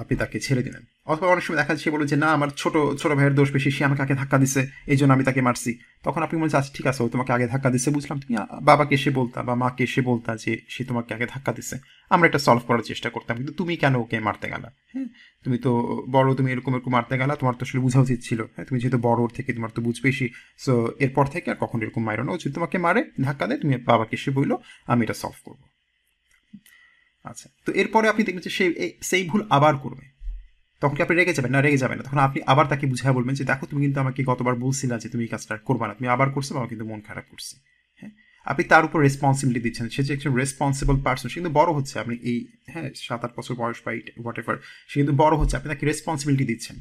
আপনি 0.00 0.14
তাকে 0.22 0.36
ছেড়ে 0.46 0.62
দিলেন। 0.66 0.82
অথবা 1.12 1.26
অনেক 1.34 1.42
সময় 1.46 1.58
দেখা 1.60 1.72
যাচ্ছে 1.74 1.90
বলে 1.94 2.04
যে, 2.12 2.16
না, 2.24 2.28
আমার 2.36 2.50
ছোট 2.60 2.74
ছোট 3.00 3.10
ভাইয়ের 3.18 3.34
দোষ 3.38 3.48
বেশি, 3.56 3.70
সে 3.76 3.82
আমাকে 3.88 4.02
আগে 4.06 4.14
ধাক্কা 4.20 4.38
দিছে 4.42 4.60
এই 4.92 4.96
জন্য 5.00 5.10
আমি 5.16 5.24
তাকে 5.28 5.40
মারছি। 5.48 5.70
তখন 6.06 6.20
আপনি 6.26 6.36
বলছেন 6.40 6.58
আচ্ছা 6.60 6.72
ঠিক 6.76 6.86
আছে, 6.90 7.00
ও 7.04 7.08
তোমাকে 7.14 7.30
আগে 7.36 7.46
ধাক্কা 7.52 7.70
দিছে। 7.74 7.88
বুঝলাম, 7.96 8.16
তুমি 8.22 8.34
বাবাকে 8.62 8.94
এসে 8.94 9.10
বলতা 9.10 9.38
বা 9.42 9.54
মাকে 9.54 9.82
এসে 9.84 10.00
বলতা 10.10 10.30
যে, 10.36 10.52
সে 10.68 10.82
তোমাকে 10.84 11.10
আগে 11.14 11.26
ধাক্কা 11.26 11.52
দিছে। 11.52 11.76
আমরা 12.14 12.26
এটা 12.30 12.40
সলভ 12.46 12.62
করার 12.68 12.84
চেষ্টা 12.90 13.08
করতাম, 13.10 13.34
কিন্তু 13.36 13.52
তুমি 13.60 13.72
কেন 13.82 13.94
ওকে 13.96 14.16
মারতে 14.20 14.46
গেলা? 14.52 14.68
হ্যাঁ 14.92 15.08
তুমি 15.44 15.58
তো 15.58 15.70
বড়, 16.10 16.28
তুমি 16.34 16.48
এরকম 16.52 16.72
এরকম 16.74 16.92
মারতে 16.92 17.14
গেলা, 17.18 17.34
তোমার 17.36 17.54
তো 17.58 17.62
আসলে 17.66 17.80
বোঝা 17.80 18.00
উচিত 18.00 18.20
ছিল। 18.28 18.40
হ্যাঁ 18.54 18.66
তুমি 18.68 18.78
যেহেতু 18.80 18.98
বড় 19.08 19.20
থেকে 19.36 19.50
তোমার 19.52 19.70
তো 19.76 19.80
বুঝ 19.82 19.96
বেশি। 20.02 20.26
সো 20.58 20.72
এরপর 21.04 21.24
থেকে 21.34 21.46
আর 21.50 21.58
কখন 21.60 21.78
এরকম 21.82 22.02
মারো 22.04 22.22
না। 22.26 22.30
ও 22.34 22.36
যদি 22.42 22.52
তোমাকে 22.54 22.76
মারে, 22.86 23.00
ধাক্কা 23.26 23.44
দেয়, 23.48 23.60
তুমি 23.62 23.72
বাবাকে 23.90 24.14
এসে 24.16 24.30
বলল, 24.30 24.52
আমি 24.86 25.00
এটা 25.06 25.16
সলভ 25.22 25.38
করব। 25.44 25.62
আচ্ছা 27.28 27.48
তো 27.64 27.72
এরপরে 27.72 28.08
আপনি 28.08 28.24
দেখবেন 28.24 28.42
যে 28.42 28.50
সে 28.50 28.92
সেই 29.02 29.24
ভুল 29.24 29.46
আবার 29.50 29.76
করবে। 29.76 30.18
তখন 30.80 30.96
কি 30.96 31.02
আপনি 31.02 31.16
রেগে 31.16 31.32
যাবেন? 31.32 31.52
না, 31.52 31.60
রেগে 31.60 31.76
যাবেন 31.76 31.98
না। 31.98 32.04
তখন 32.04 32.18
আপনি 32.18 32.42
আবার 32.46 32.66
তাকে 32.66 32.86
বুঝায় 32.86 33.14
বলবেন 33.14 33.34
যে, 33.34 33.44
দেখো, 33.44 33.66
তুমি 33.66 33.82
কিন্তু 33.84 34.00
আমাকে 34.00 34.24
গতবার 34.24 34.54
বলছিলা 34.54 34.98
যে, 34.98 35.08
তুমি 35.08 35.24
এই 35.24 35.28
কাজটা 35.28 35.56
করবা 35.56 35.88
না। 35.88 35.94
তুমি 35.94 36.08
আবার 36.08 36.30
করছ 36.30 36.52
আমার 36.52 36.68
কিন্তু 36.68 36.84
মন 36.84 37.00
খারাপ 37.00 37.24
করছে। 37.30 37.56
হ্যাঁ? 38.00 38.10
আপনি 38.44 38.64
তার 38.64 38.84
উপর 38.84 39.00
রেসপন্সিবিলিটি 39.00 39.68
দিচ্ছেন। 39.68 39.88
সে 39.88 40.02
যে 40.02 40.12
একজন 40.14 40.34
রেসপন্সিবল 40.34 41.02
পার্সন 41.02 41.28
সে 41.28 41.34
কিন্তু 41.34 41.50
বড় 41.52 41.72
হচ্ছে। 41.72 41.98
আপনি 41.98 42.16
এই 42.22 42.46
হ্যাঁ 42.66 42.90
সাত 42.96 43.24
আট 43.24 43.30
বছর 43.38 43.54
বয়স 43.54 43.76
বা 43.86 43.92
হোয়াট 43.92 44.38
এভার 44.38 44.56
সে 44.88 45.00
কিন্তু 45.00 45.12
বড় 45.16 45.36
হচ্ছে। 45.36 45.56
আপনি 45.56 45.68
তাকে 45.68 45.86
রেসপন্সিবিলিটি 45.86 46.44
দিচ্ছেন। 46.44 46.76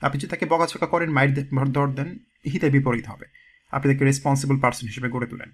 আপনি 0.00 0.20
যদি 0.20 0.30
তাকে 0.30 0.46
বকাছকা 0.46 0.86
করেন, 0.86 1.10
মাইর 1.10 1.32
ধর 1.72 1.86
দেন, 1.86 2.18
হিতে 2.52 2.70
বিপরীত 2.70 3.06
হবে। 3.06 3.26
আপনি 3.70 3.92
তাকে 3.92 4.04
রেসপন্সিবল 4.04 4.60
পার্সন 4.60 4.86
হিসেবে 4.86 5.08
গড়ে 5.08 5.26
তোলেন। 5.26 5.50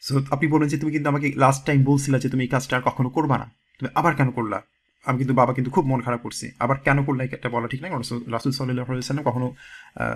সো 0.00 0.12
আপনি 0.30 0.46
বলেন 0.48 0.68
যে 0.68 0.78
তুমি 0.78 0.92
কিন্তু 0.92 1.08
আমাকে 1.08 1.32
লাস্ট 1.36 1.66
টাইম 1.66 1.80
বলছিলা 1.84 2.18
যে 2.18 2.28
তুমি 2.28 2.42
এই 2.42 2.48
কাজটা 2.48 2.74
আর 2.76 2.82
কখনো 2.84 3.08
করবা 3.08 3.38
না। 3.38 3.46
তুমি 3.78 3.90
আবার 3.94 4.12
কেন 4.14 4.30
করলা? 4.30 4.62
আমি 5.04 5.18
কিন্তু 5.18 5.34
বাবা 5.34 5.52
কিন্তু 5.54 5.70
খুব 5.70 5.84
মন 5.86 6.00
খারাপ 6.00 6.20
করছে। 6.22 6.50
আবার 6.58 6.76
কেন 6.86 7.04
করলে 7.04 7.22
এটা 7.24 7.48
বলা 7.48 7.68
ঠিক 7.68 7.80
না 7.82 7.88
কারণ 7.88 8.02
রাসুল 8.32 8.52
সাল্লাহ 8.52 9.24
কখনো 9.24 9.46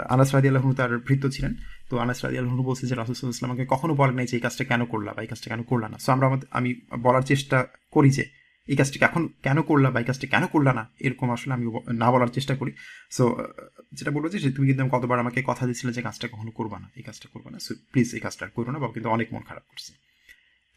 আনাস 0.08 0.34
রাদি 0.34 0.46
আল্লাহনু 0.48 0.74
তার 0.74 0.98
ভৃত্য 0.98 1.24
ছিলেন। 1.30 1.54
তো 1.90 1.94
আনাস 1.98 2.24
রাদি 2.24 2.38
আল্লাহনু 2.38 2.62
বলছে 2.62 2.86
যে 2.86 2.94
রাসুল 2.94 3.14
সাল্লাহ 3.14 3.50
আমাকে 3.50 3.66
কখনো 3.66 3.94
বলেন 3.94 4.14
নাই 4.14 4.26
যে 4.26 4.36
এই 4.36 4.40
কাজটা 4.40 4.64
কেন 4.64 4.84
করলা 4.84 5.10
বা 5.16 5.20
এই 5.22 5.28
কাজটা 5.28 5.48
কেন 5.52 5.62
করলা 5.62 5.88
না। 5.88 5.98
সো 5.98 6.08
আমরা 6.12 6.26
আমি 6.50 6.70
বলার 7.02 7.22
চেষ্টা 7.22 7.58
করি 7.90 8.10
যে 8.10 8.24
এই 8.66 8.76
কাজটা 8.76 9.06
এখন 9.06 9.28
কেন 9.42 9.62
করলা 9.62 9.90
বা 9.90 10.00
এই 10.00 10.06
কাজটি 10.06 10.26
কেন 10.26 10.46
করলা 10.46 10.72
না? 10.72 10.88
এরকম 11.00 11.30
আসলে 11.30 11.54
আমি 11.54 11.94
না 11.94 12.10
বলার 12.10 12.26
চেষ্টা 12.26 12.56
করি। 12.56 12.72
সো 13.10 13.44
যেটা 13.92 14.10
বলব 14.10 14.28
যে 14.28 14.52
তুমি 14.52 14.72
কিন্তু 14.72 14.98
কতবার 14.98 15.18
আমাকে 15.18 15.42
কথা 15.46 15.66
দিয়েছিলে 15.66 15.92
যে, 15.92 16.02
কাজটা 16.02 16.28
কখনো 16.28 16.50
করবা 16.50 16.78
না, 16.78 16.90
এই 16.96 17.02
কাজটা 17.02 17.28
করবা 17.32 17.50
না। 17.50 17.58
সো 17.58 17.74
প্লিজ 17.92 18.14
এই 18.14 18.20
কাজটা 18.20 18.46
করো 18.46 18.70
না, 18.70 18.78
বাবা 18.78 18.92
কিন্তু 18.92 19.10
অনেক 19.10 19.34
মন 19.34 19.42
খারাপ 19.42 19.62
করছে। 19.68 19.92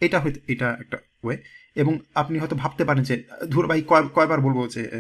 এটা 0.06 0.20
হয়তো, 0.20 0.40
এটা 0.48 0.78
একটা 0.80 0.98
ওয়ে। 1.24 1.38
এবং 1.76 2.00
আপনি 2.16 2.40
হয়তো 2.40 2.56
ভাবতে 2.56 2.86
পারেন 2.86 3.04
যে, 3.04 3.24
ধর 3.50 3.68
ভাই, 3.68 3.82
কয়, 3.82 4.08
কয়বার 4.08 4.42
বলব 4.42 4.68
যে 4.68 4.92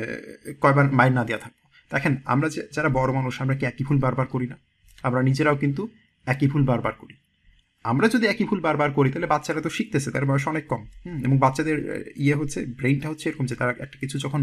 কয়বার 0.62 0.92
মাইর 0.92 1.12
না 1.12 1.24
দেওয়া 1.24 1.40
থাকব। 1.40 1.70
দেখেন, 1.96 2.16
আমরা 2.26 2.50
যে, 2.50 2.68
যারা 2.72 2.90
বড় 2.90 3.14
মানুষ, 3.14 3.42
আমরা 3.42 3.56
কি 3.56 3.66
একই 3.66 3.84
ভুল 3.84 4.00
বারবার 4.00 4.28
করি 4.28 4.48
না? 4.48 4.58
আমরা 5.04 5.22
নিজেরাও 5.22 5.56
কিন্তু 5.56 5.88
একই 6.26 6.48
ভুল 6.48 6.64
বারবার 6.66 6.94
করি। 6.94 7.14
আমরা 7.88 8.08
যদি 8.08 8.26
একই 8.28 8.46
ভুল 8.46 8.60
বারবার 8.60 8.92
করি, 8.92 9.10
তাহলে 9.12 9.28
বাচ্চারা 9.28 9.62
তো 9.62 9.70
শিখতেছে, 9.70 10.10
তার 10.12 10.26
বয়স 10.26 10.48
অনেক 10.48 10.66
কম। 10.68 10.82
এবং 11.26 11.38
বাচ্চাদের 11.38 11.78
ইয়ে 12.16 12.36
হচ্ছে 12.36 12.66
ব্রেইনটা 12.66 13.10
হচ্ছে 13.10 13.30
এরকম 13.30 13.46
যে 13.46 13.56
তারা 13.56 13.72
একটা 13.72 13.98
কিছু 14.00 14.20
যখন 14.20 14.42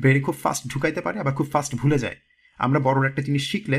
ব্রেনে 0.00 0.20
খুব 0.20 0.36
ফাস্ট 0.42 0.62
ঢুকাইতে 0.66 1.00
পারে, 1.00 1.16
আবার 1.20 1.34
খুব 1.34 1.48
ফাস্ট 1.52 1.72
ভুলে 1.74 1.98
যায়। 1.98 2.16
আমরা 2.58 2.80
বড়র 2.80 3.06
একটা 3.06 3.22
জিনিস 3.22 3.50
শিখলে, 3.50 3.78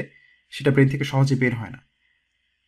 সেটা 0.49 0.71
ব্রেন 0.71 0.87
থেকে 0.87 1.03
সহজে 1.03 1.35
বের 1.35 1.55
হয় 1.55 1.69
না। 1.69 1.79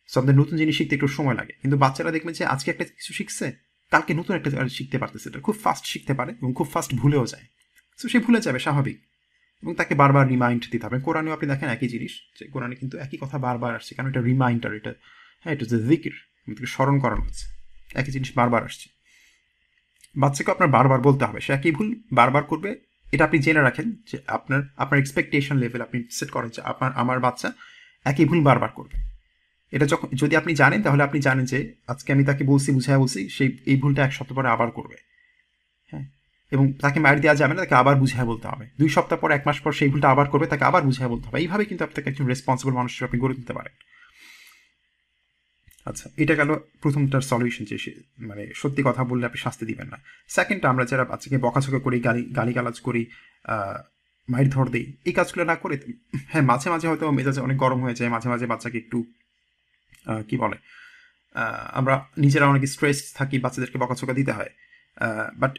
সো 0.06 0.20
আমাদের 0.20 0.36
নতুন 0.40 0.58
জিনিস 0.58 0.74
শিখতে 0.78 0.94
একটু 0.94 1.08
সময় 1.08 1.34
লাগে। 1.34 1.52
কিন্তু 1.62 1.78
বাচ্চারা 1.78 2.10
দেখবেন 2.10 2.34
যে, 2.34 2.44
আজকে 2.44 2.70
একটা 2.70 2.84
কিছু 2.84 3.12
শিখছে, 3.12 3.46
কালকে 3.90 4.14
নতুন 4.14 4.36
একটা 4.36 4.68
শিখতে 4.68 4.98
পারতেছে 4.98 5.28
এটা 5.28 5.40
খুব 5.40 5.56
ফাস্ট 5.64 5.84
শিখতে 5.86 6.14
পারে 6.14 6.32
এবং 6.32 6.50
খুব 6.56 6.68
ফাস্ট 6.72 6.94
ভুলেও 6.94 7.26
যায়। 7.26 7.46
সো 7.98 8.08
সে 8.08 8.18
ভুলে 8.18 8.40
যাবে, 8.40 8.58
স্বাভাবিক। 8.58 8.98
এবং 9.62 9.74
তাকে 9.74 9.94
বারবার 9.94 10.28
রিমাইন্ড 10.28 10.62
দিতে 10.70 10.86
হবে। 10.86 11.00
কোরআনেও 11.00 11.32
আপনি 11.32 11.46
দেখেন 11.48 11.68
একই 11.68 11.88
জিনিস, 11.88 12.12
যে 12.40 12.46
কোরআনে 12.46 12.74
কিন্তু 12.74 12.98
একই 12.98 13.18
কথা 13.20 13.38
বারবার 13.38 13.74
আসছে, 13.74 13.92
কারণ 13.94 14.08
এটা 14.08 14.20
রিমাইন্ডার 14.20 14.72
এটা 14.74 14.92
হ্যাঁ 15.40 15.54
এটা 15.54 15.66
যে 15.66 15.78
জিকির 15.82 16.12
আমাদেরকে 16.46 16.66
স্মরণ 16.66 16.98
করানো 16.98 17.22
হচ্ছে। 17.22 17.46
একই 17.94 18.12
জিনিস 18.12 18.32
বারবার 18.36 18.64
আসছে। 18.64 18.90
বাচ্চাকে 20.16 20.50
আপনার 20.50 20.68
বারবার 20.68 21.00
বলতে 21.00 21.24
হবে, 21.24 21.40
সে 21.40 21.52
একই 21.52 21.72
ভুল 21.72 21.94
বারবার 22.12 22.44
করবে, 22.44 22.76
এটা 23.12 23.24
আপনি 23.24 23.38
জেনে 23.38 23.62
রাখেন 23.62 23.92
যে 24.12 24.18
আপনার 24.26 24.62
আপনার 24.76 25.00
এক্সপেকটেশন 25.00 25.56
লেভেল 25.56 25.82
আপনি 25.82 26.04
সেট 26.10 26.30
করেন 26.30 26.48
যে 26.48 26.62
আপনার, 26.62 26.92
আমার 26.92 27.20
বাচ্চা 27.20 27.52
একই 28.04 28.24
ভুল 28.24 28.42
বারবার 28.42 28.68
করবে। 28.68 28.96
এটা 29.70 29.86
যখন, 29.86 30.08
যদি 30.12 30.36
আপনি 30.36 30.54
জানেন, 30.54 30.82
তাহলে 30.82 31.02
আপনি 31.02 31.20
জানেন 31.20 31.44
যে 31.44 31.74
আজকে 31.86 32.12
আমি 32.12 32.24
তাকে 32.24 32.44
বলছি 32.44 32.72
বুঝাই 32.72 32.98
বলছি 32.98 33.28
সেই 33.28 33.58
এই 33.66 33.76
ভুলটা 33.76 34.04
এক 34.04 34.12
সপ্তাহ 34.12 34.36
পরে 34.36 34.48
আবার 34.48 34.70
করবে। 34.70 34.96
হ্যাঁ 35.90 36.04
এবং 36.50 36.72
তাকে 36.72 37.00
মার 37.00 37.20
দেওয়া 37.20 37.36
যাবে 37.36 37.54
না, 37.54 37.60
তাকে 37.60 37.74
আবার 37.74 37.96
বুঝাই 37.96 38.26
বলতে 38.26 38.48
হবে। 38.48 38.68
দুই 38.78 38.88
সপ্তাহ 38.88 39.18
পর, 39.18 39.30
এক 39.30 39.42
মাস 39.46 39.60
পর 39.60 39.72
সেই 39.72 39.88
ভুলটা 39.88 40.10
আবার 40.10 40.28
করবে, 40.28 40.46
তাকে 40.46 40.64
আবার 40.64 40.82
বুঝাই 40.82 41.08
বলতে 41.08 41.28
হবে। 41.28 41.38
এইভাবে 41.38 41.64
কিন্তু 41.64 41.84
আপনাকে 41.84 42.10
একজন 42.10 42.26
রেসপন্সিবল 42.26 42.74
মানুষ 42.74 43.02
আপনি 43.02 43.20
গড়ে 43.20 43.34
তুলতে 43.34 43.52
পারেন। 43.52 43.72
আচ্ছা 45.86 46.06
এটা 46.22 46.34
গেল 46.40 46.50
প্রথমটার 46.82 47.22
সলিউশন 47.30 47.64
যে 47.70 47.76
মানে 48.28 48.42
সত্যি 48.60 48.82
কথা 48.88 49.02
বললে 49.10 49.24
আপনি 49.28 49.40
শাস্তি 49.46 49.64
দিবেন 49.70 49.88
না। 49.92 49.98
সেকেন্ডটা 50.36 50.66
আমরা 50.72 50.84
যারা 50.90 51.04
বাচ্চাকে 51.12 51.38
বকাঝকা 51.46 51.80
করি, 51.86 51.98
গালি, 52.06 52.22
গালিগালাজ 52.38 52.76
করি 52.86 53.02
মাইর 54.32 54.48
ধর 54.54 54.66
দিই, 54.74 54.86
এই 55.08 55.14
কাজগুলো 55.18 55.44
না 55.50 55.56
করে 55.62 55.74
হ্যাঁ 56.30 56.44
মাঝে 56.50 56.68
মাঝে 56.72 56.86
হয়তো 56.90 57.04
মেজাজে 57.18 57.40
অনেক 57.46 57.58
গরম 57.64 57.80
হয়ে 57.84 57.96
যায়, 57.98 58.10
মাঝে 58.14 58.28
মাঝে 58.32 58.46
বাচ্চাকে 58.52 58.78
একটু 58.82 58.98
কি 60.28 60.36
বলে 60.42 60.56
আমরা 61.78 61.94
নিজেরা 62.24 62.46
অনেক 62.52 62.62
স্ট্রেস 62.74 62.98
থাকি, 63.18 63.36
বাচ্চাদেরকে 63.44 63.78
বকাঝকা 63.82 64.14
দিতে 64.20 64.32
হয়। 64.32 64.50
বাট 65.42 65.52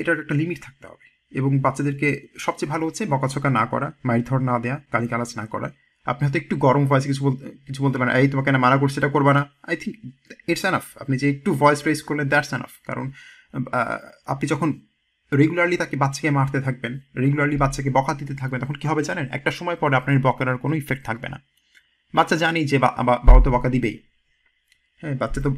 এটার 0.00 0.16
একটা 0.22 0.34
লিমিট 0.40 0.58
থাকতে 0.66 0.86
হবে। 0.90 1.06
এবং 1.38 1.50
বাচ্চাদেরকে 1.66 2.08
সবচেয়ে 2.38 2.70
ভালো 2.72 2.84
হচ্ছে 2.88 3.02
বকাছকা 3.14 3.48
না 3.58 3.64
করা, 3.72 3.88
মাইর 4.08 4.40
না 4.50 4.54
দেয়া, 4.64 4.76
গালিগালাজ 4.92 5.30
না 5.40 5.46
করা। 5.52 5.68
আপনি 6.10 6.22
হয়তো 6.26 6.38
একটু 6.42 6.54
গরম 6.64 6.82
ভয়েসে 6.90 7.08
কিছু 7.12 7.22
বলতে 7.26 7.44
কিছু 7.68 7.80
বলতে 7.84 7.96
পারেন, 7.98 8.12
এই, 8.20 8.26
তোমাকে 8.32 8.50
না 8.54 8.58
মানা 8.66 8.76
করছে, 8.82 8.96
এটা 9.00 9.10
করবা 9.16 9.32
না। 9.38 9.42
আই 9.70 9.74
থিঙ্ক 9.82 9.94
ইটস 10.50 10.64
এনাফ 10.70 10.84
আপনি 11.02 11.14
যে 11.22 11.26
একটু 11.34 11.50
ভয়েস 11.62 11.80
রেস 11.86 12.00
করলেন 12.08 12.26
দ্যাটস 12.32 12.50
এনাফ 12.56 12.72
কারণ 12.88 13.06
আপনি 14.32 14.44
যখন 14.52 14.68
রেগুলারলি 15.40 15.76
তাকে 15.82 15.94
বাচ্চাকে 16.02 16.30
মারতে 16.38 16.58
থাকবেন 16.66 16.92
রেগুলারলি 17.24 17.56
বাচ্চাকে 17.64 17.90
বকা 17.96 18.12
দিতে 18.20 18.34
থাকবেন, 18.40 18.58
তখন 18.62 18.76
কি 18.80 18.86
হবে 18.90 19.02
জানেন? 19.08 19.26
একটা 19.36 19.50
সময় 19.58 19.76
পরে 19.82 19.94
আপনার 20.00 20.14
বকার 20.26 20.46
কোনো 20.64 20.74
ইফেক্ট 20.82 21.02
থাকবে 21.08 21.28
না। 21.34 21.38
বাচ্চা 22.14 22.36
জানি 22.44 22.60
যে 22.70 22.76
বাবা 22.84 23.14
তো 23.44 23.50
বকা 23.56 23.68
দিবেই। 23.74 23.96
হ্যাঁ 25.00 25.14
বাচ্চা 25.22 25.40
তো 25.46 25.50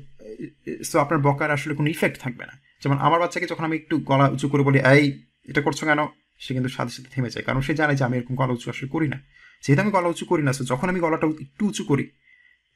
সো 0.89 0.97
আপনার 1.05 1.19
বকার 1.27 1.49
আসলে 1.57 1.73
কোনো 1.79 1.89
ইফেক্ট 1.95 2.17
থাকবে 2.25 2.45
না। 2.51 2.55
যেমন 2.83 2.97
আমার 3.07 3.19
বাচ্চাকে 3.23 3.47
যখন 3.53 3.65
আমি 3.69 3.77
একটু 3.81 3.95
গলা 4.11 4.27
উঁচু 4.35 4.47
করে 4.53 4.63
বলি, 4.69 4.79
এই, 4.95 5.05
এটা 5.51 5.61
করছ 5.67 5.81
কেন? 5.91 6.01
সে 6.43 6.51
কিন্তু 6.55 6.71
সাথে 6.77 6.93
সাথে 6.97 7.11
থেমে 7.15 7.31
যায়। 7.35 7.45
কারণ 7.49 7.61
সে 7.67 7.73
জানে 7.81 7.93
যে 7.99 8.03
আমি 8.09 8.15
এরকম 8.19 8.35
গলা 8.41 8.53
উঁচু 8.57 8.67
আসলে 8.75 8.89
করি 8.95 9.09
না। 9.15 9.19
যেহেতু 9.63 9.83
আমি 9.83 9.91
গলা 9.91 10.09
উঁচু 10.09 10.25
করি 10.25 10.43
না 10.43 10.53
যখন 10.53 10.89
আমি 10.89 11.01
গলাটা 11.01 11.27
একটু 11.27 11.67
উঁচু 11.67 11.85
করি, 11.85 12.11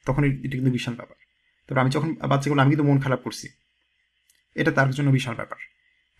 তখন 0.05 0.23
এটা 0.23 0.49
কিন্তু 0.49 0.71
বিশাল 0.71 0.95
ব্যাপার। 0.95 1.15
তবে 1.67 1.79
আমি 1.79 1.89
যখন 1.89 2.13
বাচ্চাগুলো, 2.13 2.61
আমি 2.61 2.71
কিন্তু 2.71 2.91
মন 2.91 2.99
খারাপ 2.99 3.19
করছি। 3.23 3.49
এটা 4.55 4.71
তার 4.71 4.89
জন্য 4.89 5.11
বিশাল 5.11 5.35
ব্যাপার। 5.35 5.57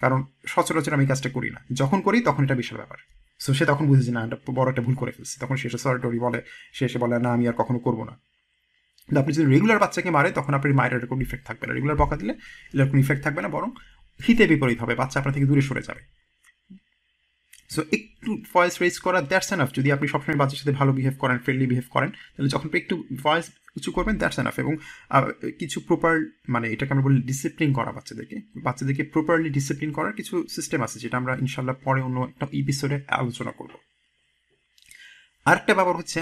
কারণ 0.02 0.24
সচরাচর 0.48 0.94
আমি 0.94 1.06
কাজটা 1.06 1.30
করি 1.30 1.50
না। 1.50 1.60
যখন 1.74 2.02
করি, 2.02 2.22
তখন 2.22 2.44
এটা 2.44 2.56
বিশাল 2.56 2.78
ব্যাপার। 2.78 2.98
সো 3.40 3.54
সে 3.54 3.66
তখন 3.66 3.88
বুঝেছে 3.88 4.12
না, 4.12 4.26
এটা 4.26 4.38
বড় 4.54 4.70
একটা 4.70 4.82
ভুল 4.82 4.96
করে 4.96 5.12
ফেলছে। 5.12 5.40
তখন 5.40 5.56
সে 5.56 5.70
সরি 5.70 6.00
টরি 6.00 6.20
বলে, 6.20 6.42
সে 6.74 6.86
এসে 6.86 7.00
বলে, 7.00 7.20
না, 7.20 7.34
আমি 7.34 7.48
আর 7.48 7.54
কখনো 7.54 7.80
করব 7.80 8.04
না। 8.04 8.20
আপনি 9.20 9.34
যদি 9.34 9.52
রেগুলার 9.52 9.80
বাচ্চাকে 9.80 10.12
মারে, 10.12 10.32
তখন 10.32 10.54
আপনার 10.54 10.74
মায়ের 10.74 11.08
কোনো 11.08 11.22
ইফেক্ট 11.22 11.48
থাকবে 11.48 11.68
না। 11.68 11.74
রেগুলার 11.74 11.98
বকা 11.98 12.18
দিলে 12.18 12.34
এরকম 12.74 12.98
ইফেক্ট 12.98 13.24
থাকবে 13.24 13.42
না, 13.42 13.48
বরং 13.48 13.70
হিতে 14.28 14.48
বিপরীত 14.48 14.80
হবে। 14.80 14.96
বাচ্চা 14.96 15.20
আপনার 15.20 15.34
থেকে 15.34 15.46
দূরে 15.46 15.62
সরে 15.62 15.82
যাবে। 15.82 16.21
সো 17.74 17.82
একটু 17.98 18.30
ভয়েস 18.54 18.76
রেজ 18.84 18.96
করা 19.06 19.20
দ্যাটস 19.32 19.50
এনাফ 19.56 19.70
যদি 19.78 19.90
আপনি 19.96 20.06
সবসময় 20.14 20.38
বাচ্চার 20.42 20.60
সাথে 20.62 20.74
ভালো 20.80 20.92
বিহেভ 20.98 21.16
করেন 21.24 21.38
ফ্রেন্ডলি 21.44 21.68
বিহেভ 21.72 21.88
করেন, 21.96 22.10
তাহলে 22.34 22.50
যখন 22.56 22.68
একটু 22.82 22.96
ভয়েস 23.24 23.46
উঁচু 23.78 23.90
করবেন 23.98 24.16
দ্যাটস 24.22 24.38
এনাফ 24.42 24.56
এবং 24.64 24.74
কিছু 25.62 25.78
প্রপার 25.88 26.14
মানে 26.54 26.66
এটাকে 26.74 26.92
আমরা 26.94 27.06
বলি 27.08 27.18
ডিসিপ্লিন 27.32 27.70
করা 27.78 27.92
বাচ্চাদেরকে। 27.98 28.38
বাচ্চাদেরকে 28.66 29.04
প্রপারলি 29.14 29.50
ডিসিপ্লিন 29.58 29.92
করার 29.98 30.14
কিছু 30.20 30.36
সিস্টেম 30.56 30.80
আছে, 30.86 30.98
যেটা 31.04 31.16
আমরা 31.22 31.34
ইনশাল্লাহ 31.44 31.76
পরে 31.86 32.00
অন্য 32.08 32.18
একটা 32.32 32.46
এপিসোডে 32.62 32.98
আলোচনা 33.22 33.54
করব। 33.60 33.74
আরেকটা 35.46 35.74
ব্যাপার 35.80 35.96
হচ্ছে 36.00 36.18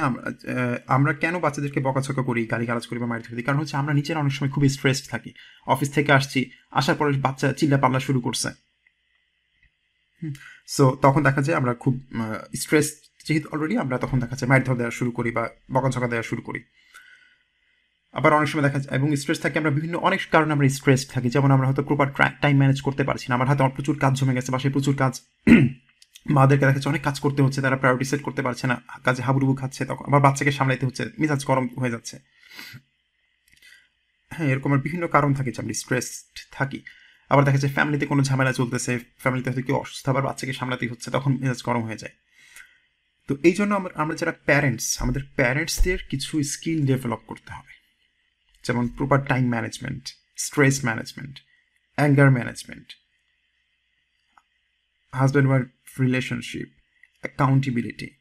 আমরা 0.97 1.11
কেন 1.23 1.35
বাচ্চাদেরকে 1.45 1.79
বকাছকা 1.87 2.23
করি 2.29 2.41
গালি 2.51 2.65
গালাজ 2.69 2.85
করি 2.89 2.99
বা 3.03 3.07
মারি 3.11 3.23
থাকি 3.27 3.43
কারণ 3.47 3.59
হচ্ছে 3.61 3.75
আমরা 3.81 3.93
নিজেরা 3.99 4.19
অনেক 4.23 4.33
সময় 4.37 4.51
খুবই 4.55 4.69
স্ট্রেসড 4.75 5.05
থাকি। 5.13 5.31
অফিস 5.73 5.89
থেকে 5.97 6.11
আসছি, 6.19 6.39
আসার 6.79 6.95
পরে 6.99 7.09
বাচ্চা 7.27 7.47
চিল্লা 7.59 7.77
পাল্লা 7.83 7.99
শুরু 8.07 8.19
করছে। 8.27 8.49
সো 10.75 10.85
তখন 11.01 11.21
দেখা 11.23 11.41
যায় 11.45 11.57
আমরা 11.57 11.73
খুব 11.73 11.93
স্ট্রেস 12.63 12.87
যেহেতু 13.25 13.47
অলরেডি 13.51 13.75
আমরা 13.83 13.95
তখন 14.03 14.17
দেখা 14.19 14.35
যায় 14.39 14.49
মায়ের 14.49 14.63
ধর 14.67 14.75
দেওয়া 14.75 14.93
শুরু 14.99 15.11
করি 15.17 15.29
বা 15.37 15.43
বকাঝকা 15.73 16.07
দেওয়া 16.13 16.25
শুরু 16.29 16.41
করি। 16.41 16.61
আবার 18.13 18.31
অনেক 18.33 18.47
সময় 18.49 18.65
দেখা 18.67 18.79
যায়, 18.79 18.93
এবং 18.97 19.07
স্ট্রেস 19.15 19.39
থাকে, 19.39 19.55
আমরা 19.59 19.71
বিভিন্ন 19.71 19.95
অনেক 20.07 20.19
কারণে 20.31 20.51
আমরা 20.55 20.65
স্ট্রেস 20.69 21.01
থাকি। 21.07 21.29
যেমন 21.29 21.49
আমরা 21.55 21.65
হয়তো 21.67 21.83
প্রপার 21.83 22.07
টাইম 22.43 22.55
ম্যানেজ 22.57 22.79
করতে 22.81 23.03
পারছি 23.03 23.25
না, 23.29 23.33
আমার 23.35 23.47
হাতে 23.47 23.61
প্রচুর 23.75 23.95
কাজ 23.99 24.13
জমে 24.19 24.33
গেছে 24.37 24.49
বা 24.51 24.57
বাসায় 24.57 24.73
প্রচুর 24.73 24.95
কাজ। 24.95 25.13
মাদেরকে 26.37 26.63
দেখা 26.65 26.75
যাচ্ছে 26.75 26.89
অনেক 26.89 27.03
কাজ 27.03 27.17
করতে 27.19 27.39
হচ্ছে, 27.45 27.59
তারা 27.61 27.77
প্রায়োরিটি 27.81 28.05
সেট 28.11 28.21
করতে 28.27 28.41
পারছে 28.41 28.65
না, 28.67 28.75
কাজে 29.03 29.21
হাবুডুবু 29.27 29.53
খাচ্ছে, 29.61 29.81
তখন 29.85 30.03
আবার 30.07 30.21
বাচ্চাকে 30.21 30.51
সামলাইতে 30.51 30.85
হচ্ছে, 30.85 31.03
মেজাজ 31.19 31.41
গরম 31.45 31.65
হয়ে 31.81 31.91
যাচ্ছে। 31.91 32.15
হ্যাঁ 34.31 34.47
এরকম 34.47 34.71
বিভিন্ন 34.85 35.07
কারণ 35.07 35.31
থাকে 35.33 35.51
যে 35.51 35.59
আমরা 35.61 35.73
স্ট্রেসড 35.73 36.37
থাকি। 36.51 36.79
আবার 37.29 37.43
দেখা 37.45 37.57
যায় 37.57 37.73
ফ্যামিলিতে 37.73 38.05
কোনো 38.05 38.21
ঝামেলা 38.23 38.53
চলতেছে 38.53 38.99
ফ্যামিলিতে 39.17 39.49
হয়তো 39.49 39.63
কেউ 39.67 39.75
অসুস্থ, 39.75 40.09
আবার 40.09 40.23
বাচ্চাকে 40.23 40.53
সামলাতেই 40.53 40.89
হচ্ছে, 40.89 41.11
তখন 41.11 41.31
মেজাজ 41.41 41.63
গরম 41.63 41.83
হয়ে 41.83 41.97
যায়। 41.97 42.15
তো 43.27 43.37
এই 43.43 43.53
জন্য 43.53 43.71
আমরা 43.95 44.15
যারা 44.15 44.31
প্যারেন্টস 44.31 45.01
আমাদের 45.01 45.23
প্যারেন্টসদের 45.35 45.99
কিছু 46.09 46.43
স্কিল 46.43 46.85
ডেভেলপ 46.85 47.21
করতে 47.27 47.51
হবে। 47.53 47.73
যেমন 48.63 48.87
proper 48.87 49.25
time 49.25 49.49
management 49.49 50.03
stress 50.37 50.85
management 50.85 51.39
anger 51.97 52.29
management 52.31 52.87
husband 55.13 55.49
wife 55.49 55.99
relationship 55.99 56.67
accountability 57.21 58.18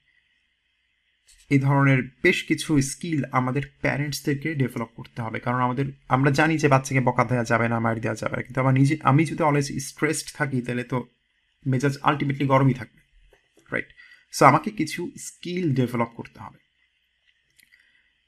এই 1.50 1.58
ধরনের 1.58 2.02
বেশ 2.22 2.44
কিছু 2.44 2.80
স্কিল 2.80 3.24
আমাদের 3.32 3.62
প্যারেন্টসদেরকে 3.80 4.54
ডেভেলপ 4.54 4.88
করতে 4.96 5.22
হবে। 5.22 5.40
কারণ 5.40 5.60
আমাদের, 5.60 5.84
আমরা 6.08 6.30
জানি 6.30 6.58
যে 6.58 6.68
বাচ্চাকে 6.68 7.00
বকা 7.00 7.24
দেওয়া 7.24 7.44
যাবে 7.44 7.68
না, 7.68 7.78
মার 7.78 8.00
দেওয়া 8.00 8.14
যাবে 8.14 8.36
না। 8.36 8.42
কিন্তু 8.42 8.60
আমার 8.60 8.74
নিজে, 8.74 8.96
আমি 9.02 9.24
যদি 9.24 9.42
অলওয়েজ 9.42 9.78
স্ট্রেসড 9.78 10.26
থাকি, 10.34 10.60
তাহলে 10.62 10.84
তো 10.84 11.06
মেজাজ 11.66 11.98
আলটিমেটলি 12.02 12.46
গরমই 12.46 12.74
থাকবে 12.74 13.00
রাইট 13.72 13.86
সো 14.32 14.46
আমাকে 14.46 14.70
কিছু 14.70 15.10
স্কিল 15.18 15.74
ডেভেলপ 15.74 16.08
করতে 16.16 16.40
হবে। 16.40 16.58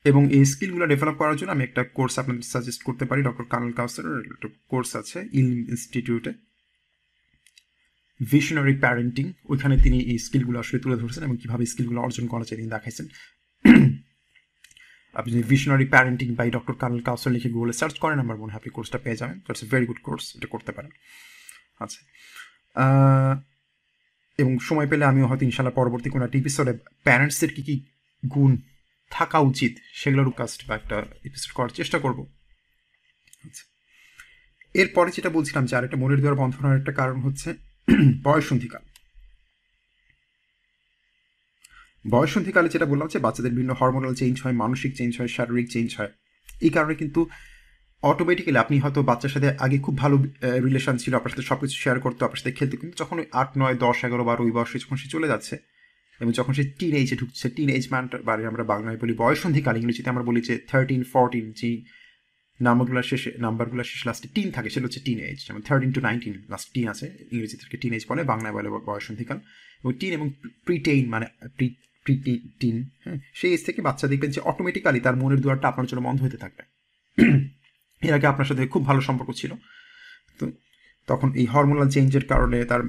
এবং 0.04 0.32
এই 0.32 0.44
স্কিলগুলো 0.44 0.86
ডেভেলপ 0.86 1.14
করার 1.14 1.36
জন্য 1.36 1.50
আমি 1.50 1.62
একটা 1.62 1.84
কোর্স 1.84 2.18
আপনাদের 2.18 2.42
সাজেস্ট 2.42 2.82
করতে 2.82 3.04
পারি। 3.04 3.22
ডক্টর 3.22 3.44
কার্নেল 3.44 3.72
কাউসারের 3.72 4.32
একটা 4.32 4.48
কোর্স 4.68 4.96
আছে 4.96 5.20
ইল 5.32 5.68
ইনস্টিটিউটে 5.68 6.32
ভিশনারি 8.22 8.76
প্যারেন্টিং 8.78 9.32
ওইখানে 9.44 9.76
তিনি 9.76 9.98
এই 9.98 10.18
স্কিলগুলো 10.18 10.58
আসলে 10.58 10.80
তুলে 10.80 10.96
ধরছেন 10.96 11.24
এবং 11.24 11.36
কীভাবে 11.42 11.66
স্কিলগুলো 11.66 12.00
অর্জন 12.00 12.26
করা 12.26 12.44
যায় 12.44 12.60
তিনি 12.60 12.70
দেখাইছেন। 12.70 13.06
আপনি 15.14 15.32
যদি 15.32 15.42
visionary 15.42 15.86
parenting 15.86 16.34
by 16.34 16.50
doctor 16.50 16.74
colonel 16.74 17.02
Kausar 17.02 17.32
লিখে 17.32 17.50
গুগলে 17.50 17.72
সার্চ 17.72 17.98
করেন, 17.98 18.18
আমার 18.18 18.36
মনে 18.36 18.52
হয় 18.52 18.56
আপনি 18.56 18.70
কোর্সটা 18.70 18.98
পেয়ে 18.98 19.16
যাবেন। 19.16 19.38
That's 19.38 19.62
a 19.62 19.66
very 19.66 19.86
good 19.86 19.98
course 20.02 20.36
এটা 20.36 20.46
করতে 20.46 20.72
পারেন। 20.72 20.90
আচ্ছা। 21.80 22.06
এবং 24.38 24.58
সময় 24.58 24.88
পেলে 24.88 25.04
আমিও 25.04 25.26
হয়তো 25.26 25.44
ইনশাল্লাহ 25.44 25.74
পরবর্তী 25.74 26.10
কোনো 26.10 26.24
একটা 26.24 26.38
এপিসোডে 26.38 26.72
প্যারেন্টসদের 27.02 27.54
কী 27.54 27.62
কী 27.62 27.80
গুণ 28.34 28.56
থাকা 29.10 29.38
উচিত 29.38 29.76
সেগুলোর 29.92 30.30
কাস্ট 30.30 30.68
বা 30.68 30.74
একটা 30.74 30.96
এপিসোড 31.24 31.54
করার 31.54 31.68
চেষ্টা 31.68 31.98
করব। 31.98 32.26
আচ্ছা। 33.44 33.64
এরপরে 34.74 35.10
যেটা 35.10 35.28
বলছিলাম 35.28 35.66
যে 35.66 35.76
আরেকটা 35.76 35.96
মনের 35.96 36.16
দেওয়ার 36.16 36.34
বন্ধনের 36.34 36.78
একটা 36.78 36.92
কারণ 36.92 37.20
হচ্ছে 37.20 37.69
বয়সন্ধিকাল 38.26 38.82
বয়সন্ধিকালে 42.04 42.68
যেটা 42.68 42.86
বললাম 42.86 43.08
যে 43.08 43.18
বাচ্চাদের 43.18 43.52
বিভিন্ন 43.52 43.72
হরমোনাল 43.80 44.14
চেঞ্জ 44.14 44.36
হয়, 44.44 44.56
মানসিক 44.62 44.92
চেঞ্জ 44.96 45.12
হয়, 45.18 45.30
শারীরিক 45.36 45.68
চেঞ্জ 45.70 45.88
হয়। 45.98 46.10
এই 46.62 46.70
কারণে 46.70 46.94
কিন্তু 46.94 47.20
অটোমেটিক্যালি 48.02 48.58
আপনি 48.58 48.74
হয়তো 48.80 49.00
বাচ্চার 49.02 49.30
সাথে 49.30 49.48
আগে 49.58 49.78
খুব 49.78 49.94
ভালো 49.98 50.16
রিলেশন 50.66 50.96
ছিল, 50.96 51.12
আপনার 51.14 51.32
সাথে 51.34 51.42
সব 51.42 51.58
কিছু 51.60 51.76
শেয়ার 51.82 51.98
করতো, 52.00 52.20
আপনার 52.24 52.40
সাথে 52.42 52.52
খেলতে, 52.52 52.74
কিন্তু 52.76 52.96
যখন 53.02 53.16
ওই 53.18 53.26
আট, 53.32 53.50
নয়, 53.58 53.76
দশ, 53.76 53.98
এগারো, 54.04 54.24
বারো, 54.24 54.42
ওই 54.44 54.52
বয়সে 54.52 54.76
যখন 54.78 54.96
সে 54.96 55.08
চলে 55.08 55.26
যাচ্ছে 55.28 55.54
এবং 56.20 56.32
যখন 56.32 56.52
সে 56.52 56.64
টিন 56.78 56.94
এইজে 56.94 57.16
ঢুকছে 57.16 57.46
টিন 57.48 57.68
এজ 57.68 57.84
মান 57.92 58.04
বারে 58.24 58.42
আমরা 58.46 58.64
বাংলায় 58.64 58.98
বলি 59.02 59.14
বয়সন্ধিকাল, 59.14 59.74
ইংরেজিতে 59.76 60.08
আমরা 60.10 60.24
বলি 60.24 60.40
যে 60.40 60.54
থার্টিন 60.70 61.02
ফোরটিন 61.12 61.46
যে 61.52 61.70
নাম্বারগুলো 62.60 63.02
শেষে 63.02 63.30
নাম্বারগুলো 63.46 63.82
শেষে 63.90 64.04
লাস্টে 64.08 64.28
টিন 64.34 64.50
থাকে 64.56 64.68
সেটা 64.74 64.84
হচ্ছে 64.86 65.00
টিন 65.06 65.18
এজ 65.28 65.38
যেমন 65.46 65.60
thirteen 65.60 65.90
to 65.92 66.00
nineteen 66.00 66.34
last 66.48 66.68
teen 66.74 66.88
আছে, 66.88 67.06
ইংরেজি 67.32 67.56
থেকে 67.62 67.76
টিন 67.82 67.92
এজ 67.96 68.04
বলে, 68.08 68.22
বাংলায় 68.24 68.54
বলে 68.54 68.68
বয়সন্ধিকাল 68.88 69.38
এবং 69.82 69.92
টিন 70.00 70.12
এবং 70.12 70.30
প্রিটেইন 70.64 71.04
মানে 71.08 71.26
প্রি 71.56 71.66
টিন 72.60 72.76
হ্যাঁ 73.04 73.18
সেই 73.34 73.50
এজ 73.54 73.62
থেকে 73.66 73.80
বাচ্চা 73.82 74.06
দেখবেন 74.08 74.30
যে 74.30 74.40
অটোমেটিক্যালি 74.40 75.00
তার 75.00 75.16
মনের 75.16 75.40
দুয়ারটা 75.40 75.68
আপনার 75.68 75.86
জন্য 75.86 76.02
বন্ধ 76.02 76.22
হতে 76.22 76.36
থাকবে। 76.36 76.62
এর 78.06 78.14
আগে 78.14 78.26
আপনার 78.26 78.46
সাথে 78.46 78.62
খুব 78.66 78.86
ভালো 78.86 79.00
সম্পর্ক 79.00 79.30
ছিল। 79.30 79.52
তো 80.38 80.44
তখন 81.06 81.32
এই 81.34 81.46
হরমোনাল 81.46 81.88
চেঞ্জের 81.88 82.24
কারণে 82.26 82.64
তার 82.64 82.82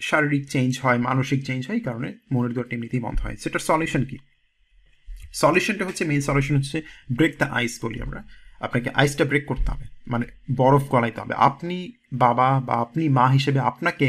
শারীরিক 0.00 0.44
চেঞ্জ 0.48 0.72
হয়, 0.82 0.98
মানসিক 0.98 1.40
চেঞ্জ 1.44 1.66
হয়, 1.66 1.76
এই 1.76 1.82
কারণে 1.82 2.08
মনের 2.32 2.52
দুয়ারটা 2.52 2.76
এমনিতেই 2.76 3.00
বন্ধ 3.00 3.20
হয়। 3.20 3.36
সেটার 3.36 3.60
সলিউশন 3.60 4.04
কি? 4.04 4.16
সলিউশনটা 5.32 5.84
হচ্ছে 5.84 6.04
মেইন 6.04 6.20
সলিউশন 6.20 6.54
হচ্ছে 6.56 6.78
ব্রেক 7.12 7.32
দ্য 7.38 7.46
আইস 7.50 7.84
বলি 7.84 7.98
আমরা। 8.00 8.20
আপনাকে 8.64 8.88
আইসটা 8.94 9.24
ব্রেক 9.24 9.44
করতে 9.46 9.68
হবে। 9.70 9.84
মানে 10.06 10.24
বরফ 10.56 10.84
গলাইতে 10.88 11.20
হবে। 11.20 11.34
আপনি 11.34 11.76
বাবা 12.12 12.48
বা 12.60 12.74
আপনি 12.74 13.08
মা 13.08 13.26
হিসেবে 13.28 13.60
আপনাকে 13.70 14.06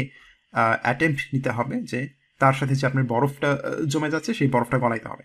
অ্যাটেম্প 0.82 1.18
নিতে 1.32 1.50
হবে 1.50 1.74
যে 1.82 2.00
তার 2.38 2.54
সাথে 2.54 2.74
যে 2.74 2.84
আপনার 2.86 3.04
বরফটা 3.04 3.50
জমে 3.88 4.10
যাচ্ছে 4.10 4.30
সেই 4.34 4.48
বরফটা 4.48 4.78
গলাইতে 4.78 5.08
হবে। 5.08 5.24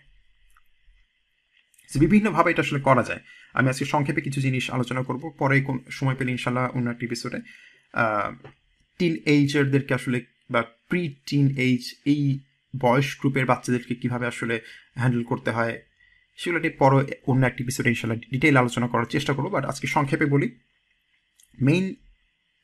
বিভিন্নভাবে 2.00 2.50
এটা 2.50 2.62
আসলে 2.62 2.80
করা 2.80 3.02
যায়। 3.02 3.22
আমি 3.54 3.66
আজকে 3.68 3.84
সংক্ষেপে 3.84 4.20
কিছু 4.20 4.40
জিনিস 4.40 4.64
আলোচনা 4.70 5.02
করব। 5.02 5.22
পরে 5.38 5.56
কোন 5.60 5.76
সময় 5.90 6.16
পেলে 6.18 6.30
ইনশাল্লাহ 6.30 6.64
অন্য 6.74 6.90
একটি 6.90 7.04
এপিসোডে 7.06 7.38
টিন 8.98 9.14
এইজারদেরকে 9.24 9.92
আসলে 9.94 10.18
বা 10.50 10.62
প্রি 10.88 11.02
টিন 11.26 11.46
এইজ 11.56 11.82
এই 12.06 12.22
বয়স 12.80 13.08
গ্রুপের 13.20 13.46
বাচ্চাদেরকে 13.46 13.94
কীভাবে 13.94 14.26
আসলে 14.26 14.60
হ্যান্ডেল 14.94 15.24
করতে 15.24 15.50
হয় 15.50 15.74
সেগুলো 16.36 16.60
নিয়ে 16.60 16.76
পরে 16.78 17.20
অন্য 17.26 17.46
একটি 17.46 17.62
এপিসোডে 17.62 17.88
ইনশাল্লাহ 17.88 18.18
ডিটেইল 18.30 18.56
আলোচনা 18.56 18.88
করার 18.88 19.04
চেষ্টা 19.04 19.32
করব 19.32 19.48
বাট 19.48 19.64
আজকে 19.64 19.86
সংক্ষেপে 19.86 20.26
বলি। 20.26 20.58
মেইন 21.62 21.94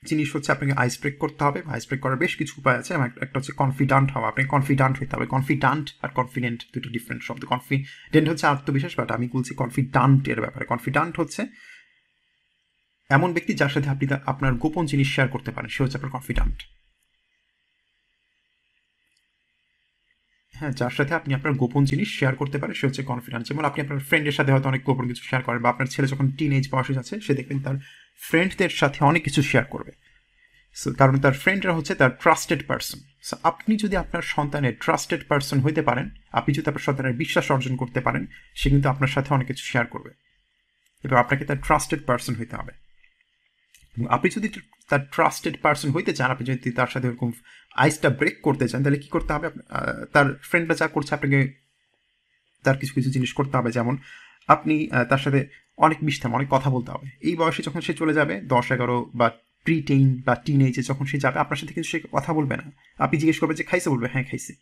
জিনিস 0.06 0.36
হচ্ছে 0.36 0.52
আপনাকে 0.52 0.72
আইস 0.72 1.00
ব্রেক 1.00 1.18
করতে 1.18 1.44
হবে 1.44 1.62
আইস 1.66 1.86
ব্রেক 1.86 2.00
করার 2.00 2.16
বেশ 2.16 2.36
কিছু 2.36 2.54
উপায় 2.58 2.78
আছে। 2.78 2.94
একটা 2.94 3.38
হচ্ছে 3.38 3.52
কনফিডেন্ট 3.52 4.10
হওয়া। 4.10 4.28
আপনাকে 4.28 4.48
কনফিডেন্ট 4.48 5.02
হতে 5.02 5.16
হবে। 5.16 5.26
কনফিডেন্ট 5.26 5.90
আর 6.02 6.08
কনফিডেন্ট 6.08 6.62
দুটো 6.74 6.90
ডিফারেন্ট 6.90 7.22
শব্দ। 7.22 7.44
কনফিডেন্ট 7.44 8.28
হচ্ছে 8.28 8.46
আত্মবিশ্বাস 8.46 8.98
বাট 8.98 9.10
আমি 9.10 9.28
বলছি 9.32 9.54
কনফিডেন্টের 9.54 10.40
ব্যাপারে। 10.40 10.64
কনফিডেন্ট 10.64 11.20
হচ্ছে 11.20 11.46
এমন 13.10 13.32
ব্যক্তি 13.32 13.54
যার 13.54 13.68
সাথে 13.68 13.88
আপনি 13.90 14.08
আপনার 14.26 14.54
গোপন 14.54 14.86
জিনিস 14.86 15.14
শেয়ার 15.14 15.30
করতে 15.30 15.50
পারেন। 15.50 15.68
সে 15.68 15.82
হচ্ছে 15.82 15.98
আপনার 15.98 16.12
কনফিডেন্ট 16.12 16.77
হ্যাঁ 20.58 20.70
যার 20.70 20.90
সাথে 20.90 21.14
আপনি 21.14 21.34
আপনার 21.34 21.54
গোপন 21.54 21.84
জিনিস 21.84 22.18
শেয়ার 22.18 22.34
করতে 22.34 22.58
পারেন, 22.58 22.74
সে 22.74 22.86
হচ্ছে 22.86 23.02
কনফিডেন্স 23.02 23.48
যেমন 23.48 23.64
আপনি 23.64 23.84
আপনার 23.84 23.98
ফ্রেন্ডের 23.98 24.32
সাথে 24.32 24.52
হয়তো 24.52 24.68
অনেক 24.68 24.84
গোপন 24.84 25.08
কিছু 25.08 25.22
শেয়ার 25.24 25.42
করেন 25.44 25.62
বা 25.62 25.68
আপনার 25.68 25.86
ছেলে 25.86 26.08
যখন 26.08 26.30
টিন 26.30 26.52
এজ 26.52 26.70
বয়সে 26.70 26.94
যাচ্ছে, 26.94 27.20
সে 27.20 27.34
দেখবেন 27.34 27.62
তার 27.62 27.74
ফ্রেন্ডদের 28.20 28.68
সাথে 28.68 29.04
অনেক 29.04 29.24
কিছু 29.24 29.42
শেয়ার 29.42 29.64
করবে। 29.64 29.92
সো 30.74 30.92
কারণ 30.92 31.20
তার 31.20 31.32
ফ্রেন্ডরা 31.32 31.72
হচ্ছে 31.72 31.94
তার 31.94 32.10
ট্রাস্টেড 32.10 32.66
পার্সন 32.66 32.98
সো 33.22 33.36
আপনি 33.42 33.76
যদি 33.76 33.96
আপনার 33.96 34.22
সন্তানের 34.22 34.74
ট্রাস্টেড 34.80 35.20
পার্সন 35.28 35.60
হইতে 35.60 35.82
পারেন, 35.82 36.10
আপনি 36.32 36.54
যদি 36.54 36.70
আপনার 36.70 36.82
সন্তানের 36.82 37.12
বিশ্বাস 37.12 37.50
অর্জন 37.50 37.76
করতে 37.76 38.00
পারেন, 38.00 38.26
সে 38.54 38.70
কিন্তু 38.70 38.88
আপনার 38.88 39.08
সাথে 39.08 39.34
অনেক 39.34 39.46
কিছু 39.46 39.64
শেয়ার 39.64 39.86
করবে। 39.86 40.10
এবং 41.04 41.16
আপনাকে 41.18 41.44
তার 41.44 41.56
ট্রাস্টেড 41.66 42.00
পার্সন 42.06 42.34
হইতে 42.34 42.56
হবে। 42.56 42.72
আপনি 44.08 44.30
যদি 44.30 44.48
তার 44.88 45.00
ট্রাস্টেড 45.12 45.54
পার্সন 45.62 45.90
হইতে 45.90 46.12
চান, 46.12 46.30
আপনি 46.30 46.44
যদি 46.46 46.70
তার 46.70 46.86
সাথে 46.86 47.08
ওরকম 47.08 47.30
আইসটা 47.76 48.10
ব্রেক 48.10 48.36
করতে 48.42 48.68
চান, 48.68 48.82
তাহলে 48.84 48.98
কী 48.98 49.08
করতে 49.08 49.32
হবে? 49.32 49.48
তার 50.12 50.26
ফ্রেন্ডরা 50.42 50.74
যা 50.74 50.86
করছে, 50.88 51.14
আপনাকে 51.14 51.38
তার 52.64 52.76
কিছু 52.78 52.94
কিছু 52.94 53.10
জিনিস 53.10 53.32
করতে 53.32 53.56
হবে। 53.56 53.70
যেমন 53.70 53.96
আপনি 54.48 54.88
তার 55.08 55.18
সাথে 55.18 55.46
অনেক 55.76 55.98
মিশতে 56.02 56.28
অনেক 56.28 56.48
কথা 56.50 56.70
বলতে 56.70 56.90
হবে। 56.90 57.06
এই 57.20 57.36
বয়সে 57.36 57.62
যখন 57.62 57.80
সে 57.80 57.94
চলে 57.94 58.12
যাবে 58.14 58.40
দশ 58.40 58.72
এগারো 58.72 59.10
বা 59.14 59.30
প্রি 59.64 59.82
টেন 59.82 60.22
বা 60.26 60.34
টিন 60.34 60.60
এজে 60.66 60.82
যখন 60.82 61.04
সে 61.04 61.18
যাবে, 61.18 61.38
আপনার 61.38 61.56
সাথে 61.56 61.72
কিন্তু 61.74 61.88
সে 61.88 61.98
কথা 62.12 62.32
বলবে 62.32 62.56
না। 62.56 62.72
আপনি 62.98 63.18
জিজ্ঞেস 63.18 63.38
করবেন 63.38 63.56
যে, 63.56 63.64
খাইছে? 63.64 63.90
বলবে 63.90 64.08
হ্যাঁ 64.12 64.24
খাইছে। 64.24 64.52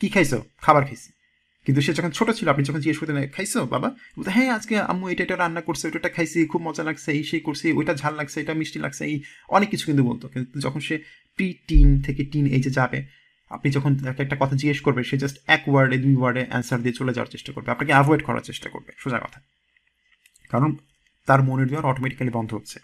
কি 0.00 0.08
খাইছো? 0.08 0.44
খাবার 0.62 0.84
খাইছে। 0.84 1.19
কিন্তু 1.66 1.80
সে 1.80 1.92
যখন 1.92 2.10
ছোট 2.10 2.30
ছিল 2.30 2.48
আপনি 2.48 2.64
যখন 2.64 2.80
জিজ্ঞেস 2.80 2.98
করতেন 2.98 3.28
খাইছো 3.28 3.66
বাবা? 3.66 3.94
বলতে 4.16 4.30
হ্যাঁ 4.30 4.48
আজকে 4.54 4.78
আম্মু 4.80 5.08
এটা 5.08 5.22
এটা 5.24 5.36
রান্না 5.36 5.60
করছে, 5.60 5.88
ওইটা 5.88 6.08
খাইছি, 6.08 6.46
খুব 6.46 6.62
মজা 6.62 6.82
লাগছে, 6.82 7.12
এই 7.12 7.24
সেই 7.24 7.40
করছি, 7.40 7.72
ওইটা 7.72 7.94
ঝাল 7.94 8.14
লাগছে, 8.14 8.40
এটা 8.40 8.54
মিষ্টি 8.54 8.78
লাগছে, 8.78 9.04
এই 9.04 9.22
অনেক 9.48 9.70
কিছু 9.70 9.86
কিন্তু 9.86 10.04
বলতো। 10.04 10.28
কিন্তু 10.28 10.60
যখন 10.60 10.80
সে 10.80 10.98
প্রি 11.36 11.54
টিন 11.68 12.02
থেকে 12.02 12.24
টিন 12.24 12.46
এজে 12.46 12.70
যাবে, 12.70 13.06
আপনি 13.50 13.70
যখন 13.70 13.96
তাকে 13.96 14.22
একটা 14.22 14.36
কথা 14.40 14.56
জিজ্ঞেস 14.56 14.80
করবে, 14.80 15.04
সে 15.04 15.18
জাস্ট 15.18 15.36
এক 15.46 15.62
ওয়ার্ডে 15.68 15.98
দুই 15.98 16.16
ওয়ার্ডে 16.16 16.46
অ্যান্সার 16.48 16.82
দিয়ে 16.82 16.94
চলে 16.94 17.12
যাওয়ার 17.12 17.30
চেষ্টা 17.30 17.52
করবে। 17.52 17.70
আপনাকে 17.70 17.92
অ্যাভয়েড 17.92 18.22
করার 18.22 18.40
চেষ্টা 18.40 18.68
করবে, 18.70 18.92
সোজা 18.98 19.18
কথা। 19.18 19.40
কারণ 20.50 20.76
তার 21.26 21.42
মনের 21.42 21.66
দেওয়ার 21.66 21.86
অটোমেটিক্যালি 21.86 22.30
বন্ধ 22.30 22.54
হচ্ছে। 22.54 22.78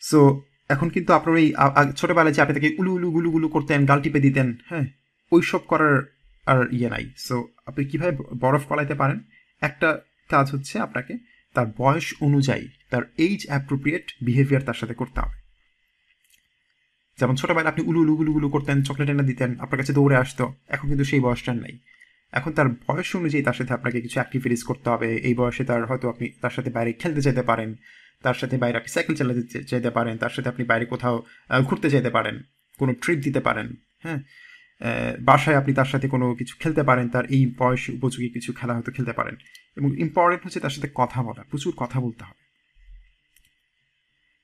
সো 0.00 0.42
এখন 0.68 0.88
কিন্তু 0.88 1.12
আপনার 1.12 1.36
এই 1.36 1.54
ছোটোবেলায় 1.96 2.34
যে 2.34 2.42
আপনি 2.42 2.54
তাকে 2.54 2.70
উলু 2.78 2.92
উলু, 2.94 3.10
গুলু 3.10 3.30
গুলু 3.30 3.48
করতেন, 3.48 3.86
গাল 3.86 4.00
টিপে 4.00 4.20
দিতেন 4.20 4.56
হ্যাঁ 4.64 4.86
ওইসব 5.32 5.58
করার 5.58 6.15
আর 6.46 6.64
ইয়ে 6.72 6.90
নাই। 6.90 7.10
সো 7.16 7.48
আপনি 7.66 7.84
কীভাবে 7.84 8.12
বরফ 8.40 8.64
কলাইতে 8.64 8.94
পারেন? 8.94 9.18
একটা 9.60 9.88
কাজ 10.28 10.50
হচ্ছে 10.50 10.78
আপনাকে 10.78 11.18
তার 11.54 11.66
বয়স 11.78 12.14
অনুযায়ী, 12.20 12.68
তার 12.90 13.02
এইজ 13.18 13.46
অ্যাপ্রোপ্রিয়েট 13.46 14.12
বিহেভিয়ার 14.22 14.62
তার 14.62 14.74
সাথে 14.74 14.94
করতে 14.94 15.20
হবে। 15.20 15.36
যেমন 17.18 17.34
ছোটোবেলায় 17.36 17.72
আপনি 17.72 17.84
উলু 17.86 18.00
উলু 18.16 18.32
গুলু 18.32 18.48
করতেন 18.48 18.82
চকলেট 18.82 19.08
এনে 19.10 19.22
দিতেন, 19.22 19.50
আপনার 19.60 19.78
কাছে 19.78 19.92
দৌড়ে 19.92 20.16
আসতো, 20.16 20.54
এখন 20.68 20.88
কিন্তু 20.88 21.04
সেই 21.04 21.20
বয়সটা 21.20 21.54
নাই। 21.54 21.78
এখন 22.32 22.52
তার 22.52 22.68
বয়স 22.68 23.16
অনুযায়ী 23.16 23.44
তার 23.44 23.52
সাথে 23.52 23.72
আপনাকে 23.74 24.00
কিছু 24.00 24.14
অ্যাক্টিভিটিস 24.14 24.62
করতে 24.64 24.90
হবে। 24.90 25.16
এই 25.16 25.34
বয়সে 25.34 25.64
তার 25.64 25.86
হয়তো 25.86 26.08
আপনি 26.08 26.26
তার 26.40 26.50
সাথে 26.50 26.70
বাইরে 26.70 26.92
খেলতে 26.92 27.20
যেতে 27.20 27.42
পারেন, 27.42 27.74
তার 28.22 28.34
সাথে 28.34 28.56
বাইরে 28.56 28.76
আপনি 28.76 28.88
সাইকেল 28.88 29.14
চালাতে 29.16 29.42
যেতে 29.62 29.90
পারেন, 29.90 30.16
তার 30.16 30.30
সাথে 30.30 30.48
আপনি 30.48 30.64
বাইরে 30.64 30.84
কোথাও 30.86 31.22
ঘুরতে 31.64 31.90
যেতে 31.90 32.10
পারেন, 32.10 32.42
কোনো 32.78 32.92
ট্রিপ 32.94 33.18
দিতে 33.18 33.40
পারেন 33.40 33.74
হ্যাঁ? 34.02 34.18
বাসায় 35.20 35.56
আপনি 35.56 35.72
তার 35.74 35.84
সাথে 35.84 36.06
কোনো 36.08 36.26
কিছু 36.34 36.54
খেলতে 36.60 36.82
পারেন, 36.82 37.06
তার 37.08 37.24
এই 37.26 37.42
বয়স 37.58 37.88
উপযোগী 37.88 38.28
কিছু 38.28 38.52
খেলা 38.52 38.74
হয়তো 38.74 38.92
খেলতে 38.92 39.12
পারেন। 39.12 39.36
এবং 39.76 39.88
ইম্পর্টেন্ট 39.98 40.44
হচ্ছে 40.44 40.60
তার 40.60 40.70
সাথে 40.70 40.88
কথা 40.94 41.22
বলা, 41.22 41.42
প্রচুর 41.50 41.72
কথা 41.76 42.00
বলতে 42.00 42.24
হবে। 42.24 42.42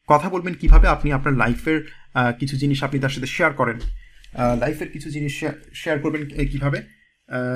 কথা 0.09 0.29
বলবেন 0.29 0.55
কীভাবে? 0.55 0.87
আপনি 0.89 1.13
আপনার 1.13 1.35
লাইফের 1.35 1.81
কিছু 2.39 2.55
জিনিস 2.57 2.79
আপনি 2.85 3.01
তার 3.01 3.11
সাথে 3.11 3.27
শেয়ার 3.27 3.53
করেন। 3.53 3.79
লাইফের 4.59 4.89
কিছু 4.89 5.09
জিনিস 5.11 5.33
শেয়ার 5.75 5.99
করবেন 5.99 6.23
কীভাবে? 6.53 6.79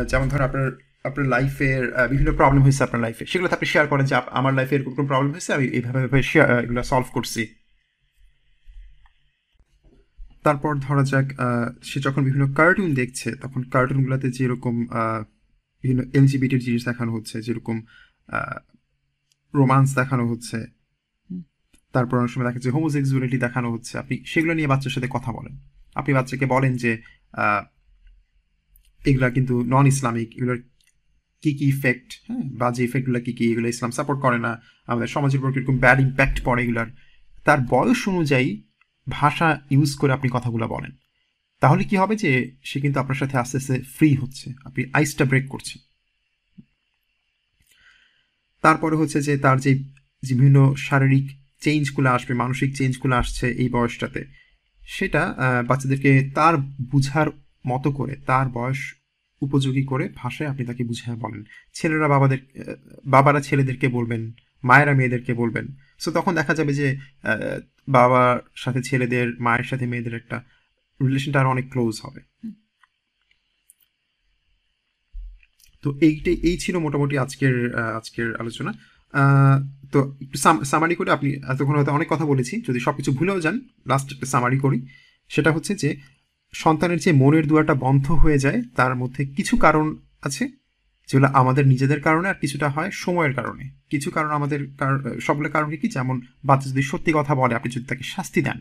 যেমন 0.08 0.28
ধর 0.28 0.40
আপনার 0.40 0.68
আপনার 1.04 1.26
লাইফের 1.28 1.82
বিভিন্ন 2.10 2.30
প্রবলেম 2.36 2.62
হয়েছে 2.62 2.82
আপনার 2.84 3.02
লাইফে 3.02 3.24
সেগুলো 3.26 3.48
আপনি 3.52 3.66
শেয়ার 3.66 3.86
করেন 3.86 4.04
যে 4.06 4.14
আমার 4.38 4.52
লাইফে 4.54 4.74
এরকম 4.76 5.06
প্রবলেম 5.06 5.30
হয়েছে? 5.32 5.50
আমি 5.56 5.66
এইভাবে 5.76 6.22
শেয়ার 6.22 6.64
এগুলো 6.64 6.82
সলভ 6.82 7.08
করছি। 7.12 7.42
তারপর 10.46 10.78
ধরা 10.78 11.04
যাক 11.04 11.26
সে 11.82 12.00
যখন 12.00 12.24
বিভিন্ন 12.24 12.54
কার্টুন 12.54 12.94
দেখছে 12.94 13.36
তখন 13.36 13.62
কার্টুনগুলোতে 13.62 14.30
যেরকম 14.30 14.86
বিভিন্ন 15.82 16.02
এলজিবিটির 16.14 16.60
জিনিস 16.60 16.84
দেখানো 16.84 17.12
হচ্ছে 17.12 17.42
যেরকম 17.42 17.82
রোমান্স 19.54 19.94
দেখানো 19.94 20.28
হচ্ছে 20.28 20.66
তারপর 21.92 22.18
অনেক 22.18 22.30
সময় 22.30 22.44
দেখা 22.44 22.54
যাচ্ছে 22.54 22.70
হোমোসেক্সুয়ালিটি 22.70 23.38
দেখানো 23.38 23.72
হচ্ছে 23.72 23.98
আপনি 23.98 24.24
সেগুলো 24.26 24.54
নিয়ে 24.54 24.68
বাচ্চার 24.68 24.90
সাথে 24.90 25.06
কথা 25.10 25.32
বলেন। 25.32 25.58
আপনি 25.94 26.14
বাচ্চাকে 26.14 26.46
বলেন 26.46 26.76
যে 26.76 27.02
এগুলা 29.04 29.30
কিন্তু 29.30 29.64
নন 29.64 29.86
ইসলামিক 29.86 30.28
এগুলোর 30.36 30.62
কী 31.42 31.54
কী 31.54 31.68
ইফেক্ট 31.68 32.12
হ্যাঁ 32.28 32.42
বা 32.42 32.70
যে 32.70 32.84
ইফেক্টগুলো 32.84 33.20
কী 33.20 33.32
কী 33.32 33.52
এগুলো 33.52 33.68
ইসলাম 33.68 33.90
সাপোর্ট 33.90 34.20
করে 34.20 34.38
না 34.38 34.62
আমাদের 34.86 35.06
সমাজের 35.06 35.40
উপর 35.40 35.52
কীরকম 35.52 35.78
ব্যাড 35.78 36.00
ইম্প্যাক্ট 36.00 36.44
পড়ে 36.44 36.62
এগুলার 36.64 36.86
তার 37.44 37.58
বয়স 37.68 38.08
অনুযায়ী 38.08 38.65
ভাষা 39.06 39.48
ইউজ 39.70 39.90
করে 40.00 40.12
আপনি 40.12 40.28
কথাগুলো 40.36 40.66
বলেন। 40.68 40.92
তাহলে 41.60 41.84
কি 41.84 41.96
হবে 41.96 42.14
যে 42.16 42.30
সে 42.64 42.78
কিন্তু 42.80 42.98
আপনার 43.00 43.18
সাথে 43.22 43.36
আস্তে 43.42 43.56
আস্তে 43.60 43.76
ফ্রি 43.96 44.08
হচ্ছে, 44.22 44.46
আপনি 44.64 44.82
আইসটা 44.92 45.24
ব্রেক 45.24 45.46
করছেন। 45.48 45.78
তারপরে 48.64 48.94
হচ্ছে 48.96 49.18
যে 49.22 49.32
তার 49.38 49.56
যে 49.64 49.72
বিভিন্ন 50.22 50.58
শারীরিক 50.76 51.26
চেঞ্জগুলো 51.64 52.08
আসবে, 52.10 52.32
মানসিক 52.34 52.70
চেঞ্জগুলো 52.78 53.14
আসছে 53.16 53.46
এই 53.62 53.68
বয়সটাতে, 53.68 54.20
সেটা 54.96 55.22
বাচ্চাদেরকে 55.68 56.10
তার 56.34 56.54
বুঝার 56.92 57.28
মতো 57.66 57.88
করে, 57.92 58.14
তার 58.26 58.46
বয়স 58.48 58.80
উপযোগী 59.42 59.84
করে 59.84 60.04
ভাষায় 60.22 60.48
আপনি 60.52 60.62
তাকে 60.66 60.82
বুঝিয়ে 60.84 61.16
বলেন। 61.24 61.44
ছেলেরা 61.74 62.08
বাবাদের 62.08 62.40
বাবারা 63.06 63.40
ছেলেদেরকে 63.40 63.88
বলবেন, 63.88 64.22
মায়েরা 64.64 64.92
মেয়েদেরকে 64.98 65.34
বলবেন। 65.34 65.66
সো 66.02 66.08
তখন 66.12 66.34
দেখা 66.34 66.54
যাবে 66.54 66.72
যে 66.74 66.88
বাবার 67.88 68.38
সাথে 68.54 68.82
ছেলেদের 68.82 69.26
মায়ের 69.40 69.64
সাথে 69.64 69.86
মেয়েদের 69.86 70.14
একটা 70.14 70.42
রিলেশনটা 71.00 71.40
আর 71.40 71.46
অনেক 71.46 71.66
ক্লোজ 71.72 72.00
হবে। 72.04 72.20
তো 75.82 75.98
এইটাই 76.00 76.34
এই 76.34 76.58
ছিল 76.58 76.78
মোটামুটি 76.78 77.18
আজকের 77.18 77.76
আজকের 77.76 78.36
আলোচনা। 78.36 78.72
তো 79.92 80.16
একটু 80.22 80.38
সামারি 80.64 80.94
করে 80.94 81.10
আপনি 81.10 81.30
এতক্ষণ 81.34 81.76
হয়তো 81.76 81.92
অনেক 81.92 82.08
কথা 82.10 82.24
বলেছি 82.24 82.62
যদি 82.68 82.80
সব 82.80 82.94
কিছু 82.96 83.12
ভুলেও 83.12 83.40
যান 83.40 83.60
লাস্ট 83.86 84.12
একটা 84.12 84.26
সামারি 84.26 84.58
করি। 84.58 84.86
সেটা 85.28 85.52
হচ্ছে 85.52 85.74
যে 85.74 85.96
সন্তানের 86.52 86.98
যে 86.98 87.12
মনের 87.12 87.48
দুয়ারটা 87.48 87.74
বন্ধ 87.74 88.10
হয়ে 88.10 88.38
যায় 88.38 88.62
তার 88.76 88.94
মধ্যে 88.94 89.26
কিছু 89.26 89.56
কারণ 89.56 89.96
আছে। 90.22 90.48
যেগুলো 91.08 91.28
আমাদের 91.40 91.64
নিজেদের 91.72 92.00
কারণে 92.06 92.26
আর 92.32 92.38
কিছুটা 92.42 92.68
হয় 92.74 92.90
সময়ের 93.04 93.32
কারণে। 93.38 93.64
কিছু 93.92 94.08
কারণ 94.16 94.30
আমাদের 94.38 94.60
সবগুলো 95.26 95.48
কারণ 95.56 95.68
কি? 95.82 95.88
যেমন 95.96 96.16
বাচ্চা 96.48 96.66
যদি 96.72 96.82
সত্যি 96.92 97.10
কথা 97.18 97.32
বলে, 97.40 97.52
আপনি 97.58 97.68
যদি 97.74 97.86
তাকে 97.90 98.04
শাস্তি 98.14 98.40
দেন, 98.46 98.58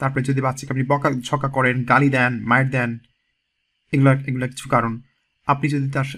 তারপরে 0.00 0.22
যদি 0.30 0.40
বাচ্চাকে 0.46 0.70
আপনি 0.74 0.84
বকা 0.92 1.08
ঝকা 1.28 1.48
করেন, 1.56 1.76
গালি 1.92 2.08
দেন 2.16 2.32
মায়ের 2.50 2.68
দেন, 2.76 2.90
এগুলো 3.92 4.10
এগুলো 4.28 4.46
কিছু 4.52 4.66
কারণ। 4.74 4.92
আপনি 5.46 5.66
যদি 5.74 5.88
তার 5.96 6.08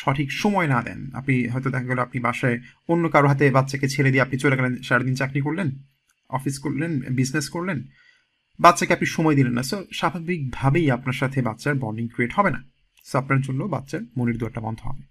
সঠিক 0.00 0.28
সময় 0.42 0.68
না 0.74 0.78
দেন, 0.86 1.00
আপনি 1.18 1.34
হয়তো 1.52 1.68
দেখা 1.74 1.86
গেল 1.90 1.98
আপনি 2.06 2.18
বাসায় 2.26 2.56
অন্য 2.92 3.04
কারও 3.14 3.28
হাতে 3.32 3.44
বাচ্চাকে 3.56 3.86
ছেড়ে 3.94 4.10
দিয়ে 4.12 4.24
আপনি 4.26 4.36
চলে 4.42 4.56
গেলেন, 4.58 4.74
সারাদিন 4.86 5.14
চাকরি 5.20 5.40
করলেন, 5.46 5.68
অফিস 6.30 6.56
করলেন 6.64 6.92
বিজনেস 7.18 7.46
করলেন, 7.54 7.78
বাচ্চাকে 8.60 8.92
আপনি 8.96 9.06
সময় 9.16 9.36
দিলেন 9.38 9.54
না। 9.58 9.62
সো 9.70 9.76
স্বাভাবিকভাবেই 9.98 10.86
আপনার 10.96 11.16
সাথে 11.20 11.38
বাচ্চার 11.48 11.74
বন্ডিং 11.82 12.06
ক্রিয়েট 12.14 12.32
হবে 12.38 12.50
না। 12.56 12.60
সো 13.04 13.22
জন্য 13.42 13.64
বাচ্চার 13.64 14.00
মনের 14.16 14.36
দুয়ারটা 14.36 14.60
বন্ধ 14.60 14.78
হবে। 14.86 15.02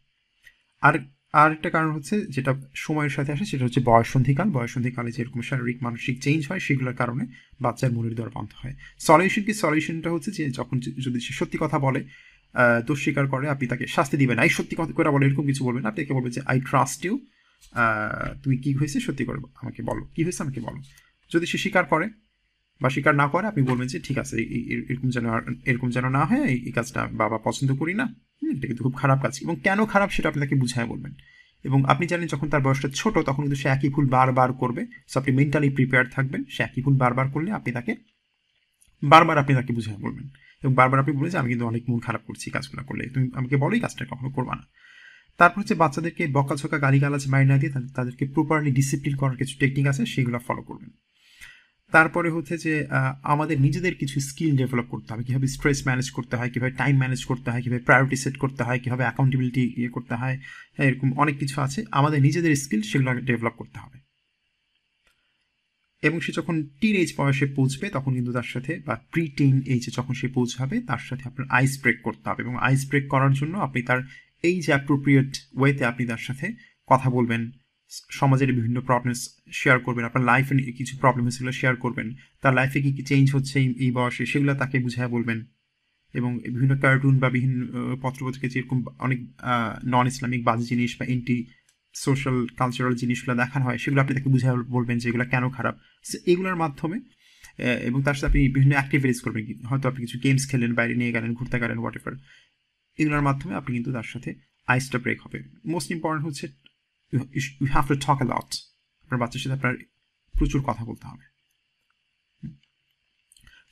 আর 0.81 0.99
আর 1.33 1.51
একটা 1.51 1.69
কারণ 1.69 1.91
হচ্ছে 1.91 2.21
যেটা 2.21 2.61
সময়ের 2.75 3.09
সাথে 3.09 3.31
আসে 3.31 3.45
সেটা 3.45 3.65
হচ্ছে 3.65 3.79
বয়সন্ধিকাল 3.83 4.49
বয়সন্ধিকালে 4.49 5.11
যেরকম 5.11 5.41
শারীরিক, 5.41 5.83
মানসিক 5.83 6.23
চেঞ্জ 6.23 6.47
হয় 6.47 6.59
সেগুলোর 6.59 6.93
কারণে 6.93 7.25
বাচ্চার 7.61 7.91
মনের 7.91 8.15
দ্বার 8.15 8.29
বন্ধ 8.33 8.49
হয়। 8.55 8.75
সলিউশন 8.99 9.43
কি? 9.43 9.53
সলিউশনটা 9.53 10.11
হচ্ছে 10.11 10.31
যে 10.31 10.49
যখন 10.49 10.79
যদি 10.79 11.19
সে 11.19 11.33
সত্যি 11.33 11.57
কথা 11.61 11.79
বলে 11.79 12.07
দোষ 12.85 13.03
স্বীকার 13.03 13.27
করে, 13.27 13.49
আপনি 13.49 13.67
তাকে 13.67 13.87
শাস্তি 13.87 14.17
দিবেন। 14.17 14.39
আই 14.39 14.49
সত্যি 14.49 14.75
কথা 14.79 14.93
করে 14.93 15.09
বলে 15.09 15.25
এরকম 15.25 15.45
কিছু 15.45 15.65
বলবেন 15.65 15.85
আপনি 15.85 16.05
তাকে 16.05 16.13
বলবেন 16.13 16.31
যে 16.31 16.41
আই 16.45 16.59
ট্রাস্ট 16.59 17.05
ইউ 17.05 17.19
তুমি 18.43 18.57
কী 18.57 18.73
হয়েছে 18.73 18.99
সত্যি 18.99 19.25
করে 19.25 19.37
আমাকে 19.61 19.83
বলো। 19.83 20.05
কী 20.15 20.23
হয়েছে? 20.23 20.43
আমাকে 20.43 20.61
বলো। 20.61 20.81
যদি 21.33 21.45
সে 21.45 21.57
স্বীকার 21.57 21.85
করে 21.85 22.09
বা 22.81 22.89
স্বীকার 22.89 23.15
না 23.15 23.27
করে 23.27 23.47
আপনি 23.47 23.63
বলবেন 23.63 23.87
যে, 23.87 23.99
ঠিক 23.99 24.17
আছে 24.17 24.37
এরকম 24.41 25.09
যেন 25.09 25.25
এরকম 25.65 25.89
যেন 25.89 26.09
না 26.09 26.25
হয়, 26.25 26.43
এই 26.43 26.71
কাজটা 26.71 27.07
বাবা 27.11 27.37
পছন্দ 27.37 27.75
করি 27.75 27.93
না। 27.93 28.15
এটা 28.57 28.67
কিন্তু 28.67 28.83
খুব 28.83 28.95
খারাপ 28.95 29.21
কাজ। 29.21 29.39
এবং 29.41 29.55
কেন 29.63 29.85
খারাপ 29.85 30.09
সেটা 30.09 30.29
আপনি 30.29 30.41
তাকে 30.41 30.55
বুঝায় 30.55 30.87
বলবেন। 30.87 31.13
এবং 31.63 31.85
আপনি 31.85 32.07
জানেন 32.07 32.27
যখন 32.27 32.49
তার 32.49 32.61
বয়সটা 32.61 32.89
ছোট, 32.95 33.17
তখন 33.17 33.43
কিন্তু 33.43 33.55
সে 33.55 33.69
একই 33.69 33.89
ভুল 33.89 34.07
বারবার 34.07 34.53
করবে। 34.53 34.85
সো 35.07 35.19
আপনি 35.19 35.35
মেন্টালি 35.35 35.69
প্রিপেয়ার 35.69 36.05
থাকবেন, 36.09 36.43
সে 36.49 36.63
একই 36.63 36.81
ভুল 36.81 36.97
বারবার 36.97 37.29
করলে 37.29 37.51
আপনি 37.51 37.73
তাকে, 37.73 37.95
বারবার 39.03 39.37
আপনি 39.37 39.55
তাকে 39.55 39.73
বুঝায় 39.73 39.97
বলবেন। 39.97 40.29
এবং 40.63 40.73
বারবার 40.73 40.99
আপনি 40.99 41.15
বলবেন 41.15 41.29
যে, 41.29 41.37
আমি 41.37 41.49
কিন্তু 41.49 41.65
অনেক 41.65 41.83
মন 41.89 41.99
খারাপ 41.99 42.21
করছি 42.27 42.51
কাজগুলো 42.51 42.83
করলে, 42.83 43.09
তুমি 43.09 43.31
আমাকে 43.33 43.57
বলো, 43.57 43.73
এই 43.73 43.79
কাজটা 43.79 44.05
কখনো 44.09 44.29
করবা 44.29 44.55
না। 44.55 44.61
তারপর 45.37 45.59
হচ্ছে 45.59 45.75
বাচ্চাদেরকে 45.75 46.27
বকাঝোকা, 46.27 46.77
গালিগালাজ 46.77 47.27
মারি 47.27 47.45
না 47.45 47.57
দিয়ে 47.57 47.73
তাদেরকে 47.95 48.25
প্রপারলি 48.25 48.71
ডিসিপ্লিন 48.71 49.15
করার 49.15 49.37
কিছু 49.37 49.55
টেকনিক 49.59 49.87
আছে, 49.87 50.05
সেগুলো 50.05 50.39
ফলো 50.39 50.61
করবেন। 50.61 50.89
তারপরে 51.91 52.29
হচ্ছে 52.29 52.57
যে 52.57 52.73
আমাদের 53.23 53.61
নিজেদের 53.61 53.95
কিছু 53.95 54.19
স্কিল 54.19 54.57
ডেভেলপ 54.57 54.87
করতে 54.89 55.13
হবে। 55.13 55.23
কীভাবে 55.23 55.47
স্ট্রেস 55.47 55.79
ম্যানেজ 55.85 56.11
করতে 56.11 56.35
হয়, 56.35 56.49
কীভাবে 56.49 56.71
টাইম 56.71 56.97
ম্যানেজ 56.97 57.25
করতে 57.25 57.51
হয়, 57.51 57.61
কীভাবে 57.61 57.81
প্রায়োরিটি 57.81 58.15
সেট 58.15 58.37
করতে 58.37 58.63
হয়, 58.63 58.79
কীভাবে 58.79 59.03
অ্যাকাউন্টেবিলিটি 59.03 59.73
ইয়ে 59.77 59.89
করতে 59.89 60.15
হয় 60.15 60.35
হ্যাঁ 60.75 60.87
এরকম 60.87 61.13
অনেক 61.13 61.39
কিছু 61.39 61.61
আছে। 61.61 61.85
আমাদের 61.91 62.21
নিজেদের 62.21 62.55
স্কিল 62.55 62.81
সেগুলো 62.81 63.13
ডেভেলপ 63.13 63.55
করতে 63.57 63.79
হবে। 63.79 63.97
এবং 66.03 66.19
সে 66.19 66.31
যখন 66.35 66.63
টিন 66.81 66.95
এজ 66.95 67.13
বয়সে 67.17 67.45
পৌঁছবে, 67.45 67.89
তখন 67.89 68.13
কিন্তু 68.13 68.31
তার 68.33 68.43
সাথে 68.43 68.79
বা 68.85 68.95
প্রি 69.11 69.27
টিন 69.37 69.61
এজে 69.65 69.91
যখন 69.95 70.13
সে 70.13 70.27
পৌঁছাবে, 70.27 70.81
তার 70.81 70.97
সাথে 70.97 71.23
আপনার 71.25 71.47
আইস 71.49 71.81
ব্রেক 71.81 71.97
করতে 72.03 72.29
হবে 72.29 72.43
এবং 72.43 72.55
আইস 72.57 72.89
ব্রেক 72.89 73.07
করার 73.07 73.33
জন্য 73.33 73.57
আপনি 73.57 73.81
তার 73.81 73.99
এই 74.43 74.61
যে 74.61 74.71
অ্যাপ্রোপ্রিয়েট 74.73 75.31
ওয়েতে 75.53 75.85
আপনি 75.85 76.03
তার 76.05 76.17
সাথে 76.17 76.47
কথা 76.87 77.09
বলবেন 77.09 77.41
সমাজের 78.19 78.49
বিভিন্ন 78.57 78.77
প্রবলেমস 78.89 79.21
শেয়ার 79.59 79.77
করবেন, 79.85 80.03
আপনার 80.09 80.23
লাইফে 80.31 80.53
কিছু 80.79 80.93
প্রবলেম 81.01 81.25
সেগুলো 81.35 81.53
শেয়ার 81.61 81.75
করবেন, 81.83 82.07
তার 82.41 82.53
লাইফে 82.59 82.79
কী 82.85 82.91
কী 82.97 83.03
চেঞ্জ 83.09 83.27
হচ্ছে 83.35 83.55
এই 83.85 83.91
বয়সে 83.97 84.23
সেগুলো 84.31 84.51
তাকে 84.61 84.75
বুঝায় 84.85 85.09
বলবেন। 85.15 85.39
এবং 86.13 86.31
বিভিন্ন 86.53 86.73
কার্টুন 86.83 87.15
বা 87.23 87.27
বিভিন্ন 87.37 87.59
পত্রপত্রিকা 88.03 88.47
যেরকম 88.53 88.77
অনেক 89.05 89.19
নন 89.93 90.05
ইসলামিক 90.11 90.41
বাজে 90.47 90.65
জিনিস 90.71 90.91
বা 90.99 91.05
এন্টি 91.13 91.37
সোশ্যাল 92.03 92.37
কালচারাল 92.59 92.93
জিনিসগুলো 93.01 93.33
দেখানো 93.41 93.63
হয়, 93.67 93.77
সেগুলো 93.83 93.99
আপনি 94.03 94.13
তাকে 94.17 94.29
বুঝায় 94.35 94.55
বলবেন 94.75 94.95
যে 95.01 95.05
এগুলো 95.09 95.25
কেন 95.33 95.43
খারাপ। 95.57 95.75
এগুলোর 96.31 96.57
মাধ্যমে 96.63 96.97
এবং 97.89 97.99
তার 98.07 98.15
সাথে 98.17 98.29
আপনি 98.31 98.41
বিভিন্ন 98.55 98.73
অ্যাক্টিভিটিস 98.77 99.19
করবেন 99.25 99.43
হয়তো 99.69 99.85
আপনি 99.89 99.99
কিছু 100.05 100.17
গেমস 100.25 100.43
খেলেন, 100.51 100.71
বাইরে 100.79 100.93
নিয়ে 101.01 101.11
গেলেন, 101.15 101.31
ঘুরতে 101.37 101.57
গেলেন 101.63 101.77
হোয়াট 101.81 101.95
এগুলোর 102.99 103.23
মাধ্যমে 103.27 103.53
আপনি 103.59 103.71
কিন্তু 103.77 103.91
তার 103.97 104.07
সাথে 104.13 104.29
আইসটা 104.71 104.97
ব্রেক 105.03 105.19
হবে। 105.25 105.37
মোস্ট 105.73 105.89
ইম্পর্টেন্ট 105.95 106.25
হচ্ছে 106.27 106.45
you 107.13 107.67
have 107.75 107.83
to 107.91 107.95
talk 108.05 108.17
about 108.21 108.51
আপনার 109.03 109.19
বাচ্চার 109.21 109.41
সাথে 109.43 109.55
আপনার 109.59 109.73
প্রচুর 110.33 110.61
কথা 110.69 110.83
বলতে 110.89 111.05
হবে। 111.11 111.25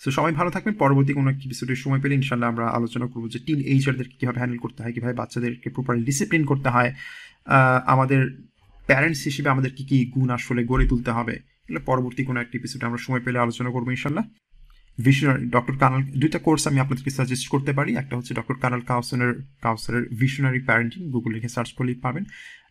সো 0.02 0.10
সবাই 0.18 0.32
ভালো 0.40 0.50
থাকবেন। 0.56 0.74
পরবর্তী 0.84 1.12
কোনো 1.20 1.28
একটি 1.34 1.44
এপিসোডের 1.50 1.80
সময় 1.84 2.02
পেলে 2.04 2.16
ইনশাল্লাহ 2.22 2.48
আমরা 2.54 2.66
আলোচনা 2.78 3.06
করব 3.12 3.26
যে 3.34 3.40
টিন 3.46 3.60
এইজারদেরকে 3.74 4.16
কীভাবে 4.20 4.40
হ্যান্ডেল 4.42 4.62
করতে 4.66 4.80
হয়, 4.84 4.94
কীভাবে 4.96 5.16
বাচ্চাদেরকে 5.22 5.68
প্রপারলি 5.76 6.04
ডিসিপ্লিন 6.10 6.44
করতে 6.52 6.70
হয় 6.76 6.92
আমাদের 7.94 8.22
প্যারেন্টস 8.90 9.22
হিসেবে 9.30 9.50
আমাদের 9.56 9.72
কী 9.78 9.84
কী 9.90 9.98
গুণ 10.16 10.30
আসলে 10.38 10.62
গড়ে 10.72 10.86
তুলতে 10.92 11.12
হবে, 11.18 11.36
এগুলো 11.66 11.82
পরবর্তী 11.90 12.22
কোনো 12.30 12.40
একটি 12.44 12.56
এপিসোডে 12.60 12.84
আমরা 12.90 13.00
সময় 13.06 13.24
পেলে 13.26 13.38
আলোচনা 13.46 13.70
করব 13.76 13.88
ইনশাল্লাহ 13.96 14.26
ভিশনারি 15.06 15.46
ডক্টর 15.56 15.76
কানাল 15.82 16.02
দুইটা 16.22 16.40
কোর্স 16.46 16.64
আমি 16.70 16.80
আপনাদেরকে 16.80 17.12
সাজেস্ট 17.18 17.46
করতে 17.54 17.72
পারি। 17.74 17.92
একটা 17.96 18.14
হচ্ছে 18.18 18.34
ডক্টর 18.34 18.56
কানাল 18.64 18.82
কাউসারের 18.92 19.34
কাউসারের 19.62 20.04
ভিশনারি 20.22 20.60
প্যারেন্টিং 20.60 21.02
গুগল 21.14 21.32
লিখে 21.36 21.50
সার্চ 21.56 21.70
করলেই 21.78 21.96
পাবেন। 21.96 22.24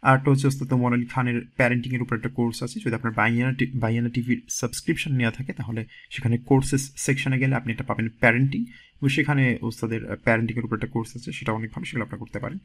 আরটা 0.03 0.31
হচ্ছে 0.31 0.47
ওস্তাদ 0.47 0.71
মোনালি 0.75 1.07
খানের 1.07 1.39
প্যারেন্টিংয়ের 1.59 2.03
উপর 2.03 2.15
একটা 2.17 2.29
কোর্স 2.29 2.63
আছে। 2.63 2.77
যদি 2.85 2.95
আপনার 2.95 3.13
বাইয়ানা 3.13 3.53
বাইয়ানা 3.75 4.09
টিভির 4.09 4.41
সাবস্ক্রিপশন 4.61 5.13
নেওয়া 5.21 5.33
থাকে, 5.33 5.53
তাহলে 5.53 5.83
সেখানে 6.11 6.37
কোর্সেস 6.39 6.83
সেকশনে 6.97 7.39
গেলে 7.39 7.55
আপনি 7.55 7.73
এটা 7.73 7.85
পাবেন 7.85 8.09
প্যারেন্টিং 8.21 8.61
এবং 8.99 9.09
সেখানে 9.09 9.59
ওস্তাদের 9.63 10.01
প্যারেন্টিংয়ের 10.25 10.65
উপর 10.65 10.77
একটা 10.77 10.87
কোর্স 10.87 11.11
আছে, 11.17 11.33
সেটা 11.33 11.53
অনেক 11.53 11.71
ভালো, 11.75 11.85
সেগুলো 11.85 12.05
আপনারা 12.05 12.21
করতে 12.21 12.39
পারেন। 12.39 12.59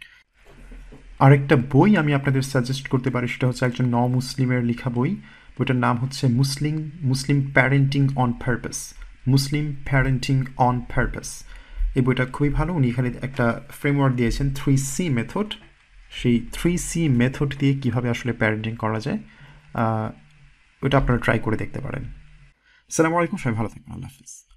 আরেকটা 1.19 1.55
বই 1.73 1.89
আমি 1.97 2.11
আপনাদের 2.13 2.41
সাজেস্ট 2.41 2.85
করতে 2.87 3.09
পারি, 3.09 3.27
সেটা 3.27 3.47
হচ্ছে 3.47 3.63
একজন 3.65 3.85
ন 3.85 4.07
মুসলিমের 4.07 4.63
লেখা 4.63 4.89
বই। 4.89 5.11
বইটার 5.57 5.75
নাম 5.75 5.97
হচ্ছে 5.97 6.27
Muslim 6.27 6.75
Muslim 7.01 7.37
parenting 7.53 8.01
on 8.15 8.33
purpose 8.45 8.77
Muslim 9.27 9.75
parenting 9.85 10.43
on 10.57 10.81
purpose 10.95 11.43
এই 11.95 12.01
বইটা 12.01 12.25
খুবই 12.25 12.49
ভালো। 12.49 12.73
উনি 12.73 12.89
এখানে 12.89 13.11
একটা 13.21 13.61
ফ্রেমওয়ার্ক 13.69 14.15
দিয়েছেন 14.15 14.53
থ্রি 14.53 14.77
সি 14.77 15.09
মেথড 15.09 15.53
সেই 16.11 16.47
থ্রি 16.51 16.77
সি 16.77 17.09
মেথড 17.09 17.55
দিয়ে 17.59 17.73
কীভাবে 17.81 18.09
আসলে 18.09 18.33
প্যারেন্টিং 18.33 18.75
করা 18.75 18.99
যায় 18.99 19.19
ওটা 20.83 20.97
আপনারা 20.97 21.19
ট্রাই 21.19 21.39
করে 21.39 21.57
দেখতে 21.57 21.79
পারেন। 21.79 22.03
সালামু 22.89 23.17
আলাইকুম, 23.17 23.37
সবাই 23.37 23.53
ভালো 23.53 23.69
থাকবেন, 23.69 23.93
আল্লাহ 23.93 24.09
হাফিজ। 24.11 24.50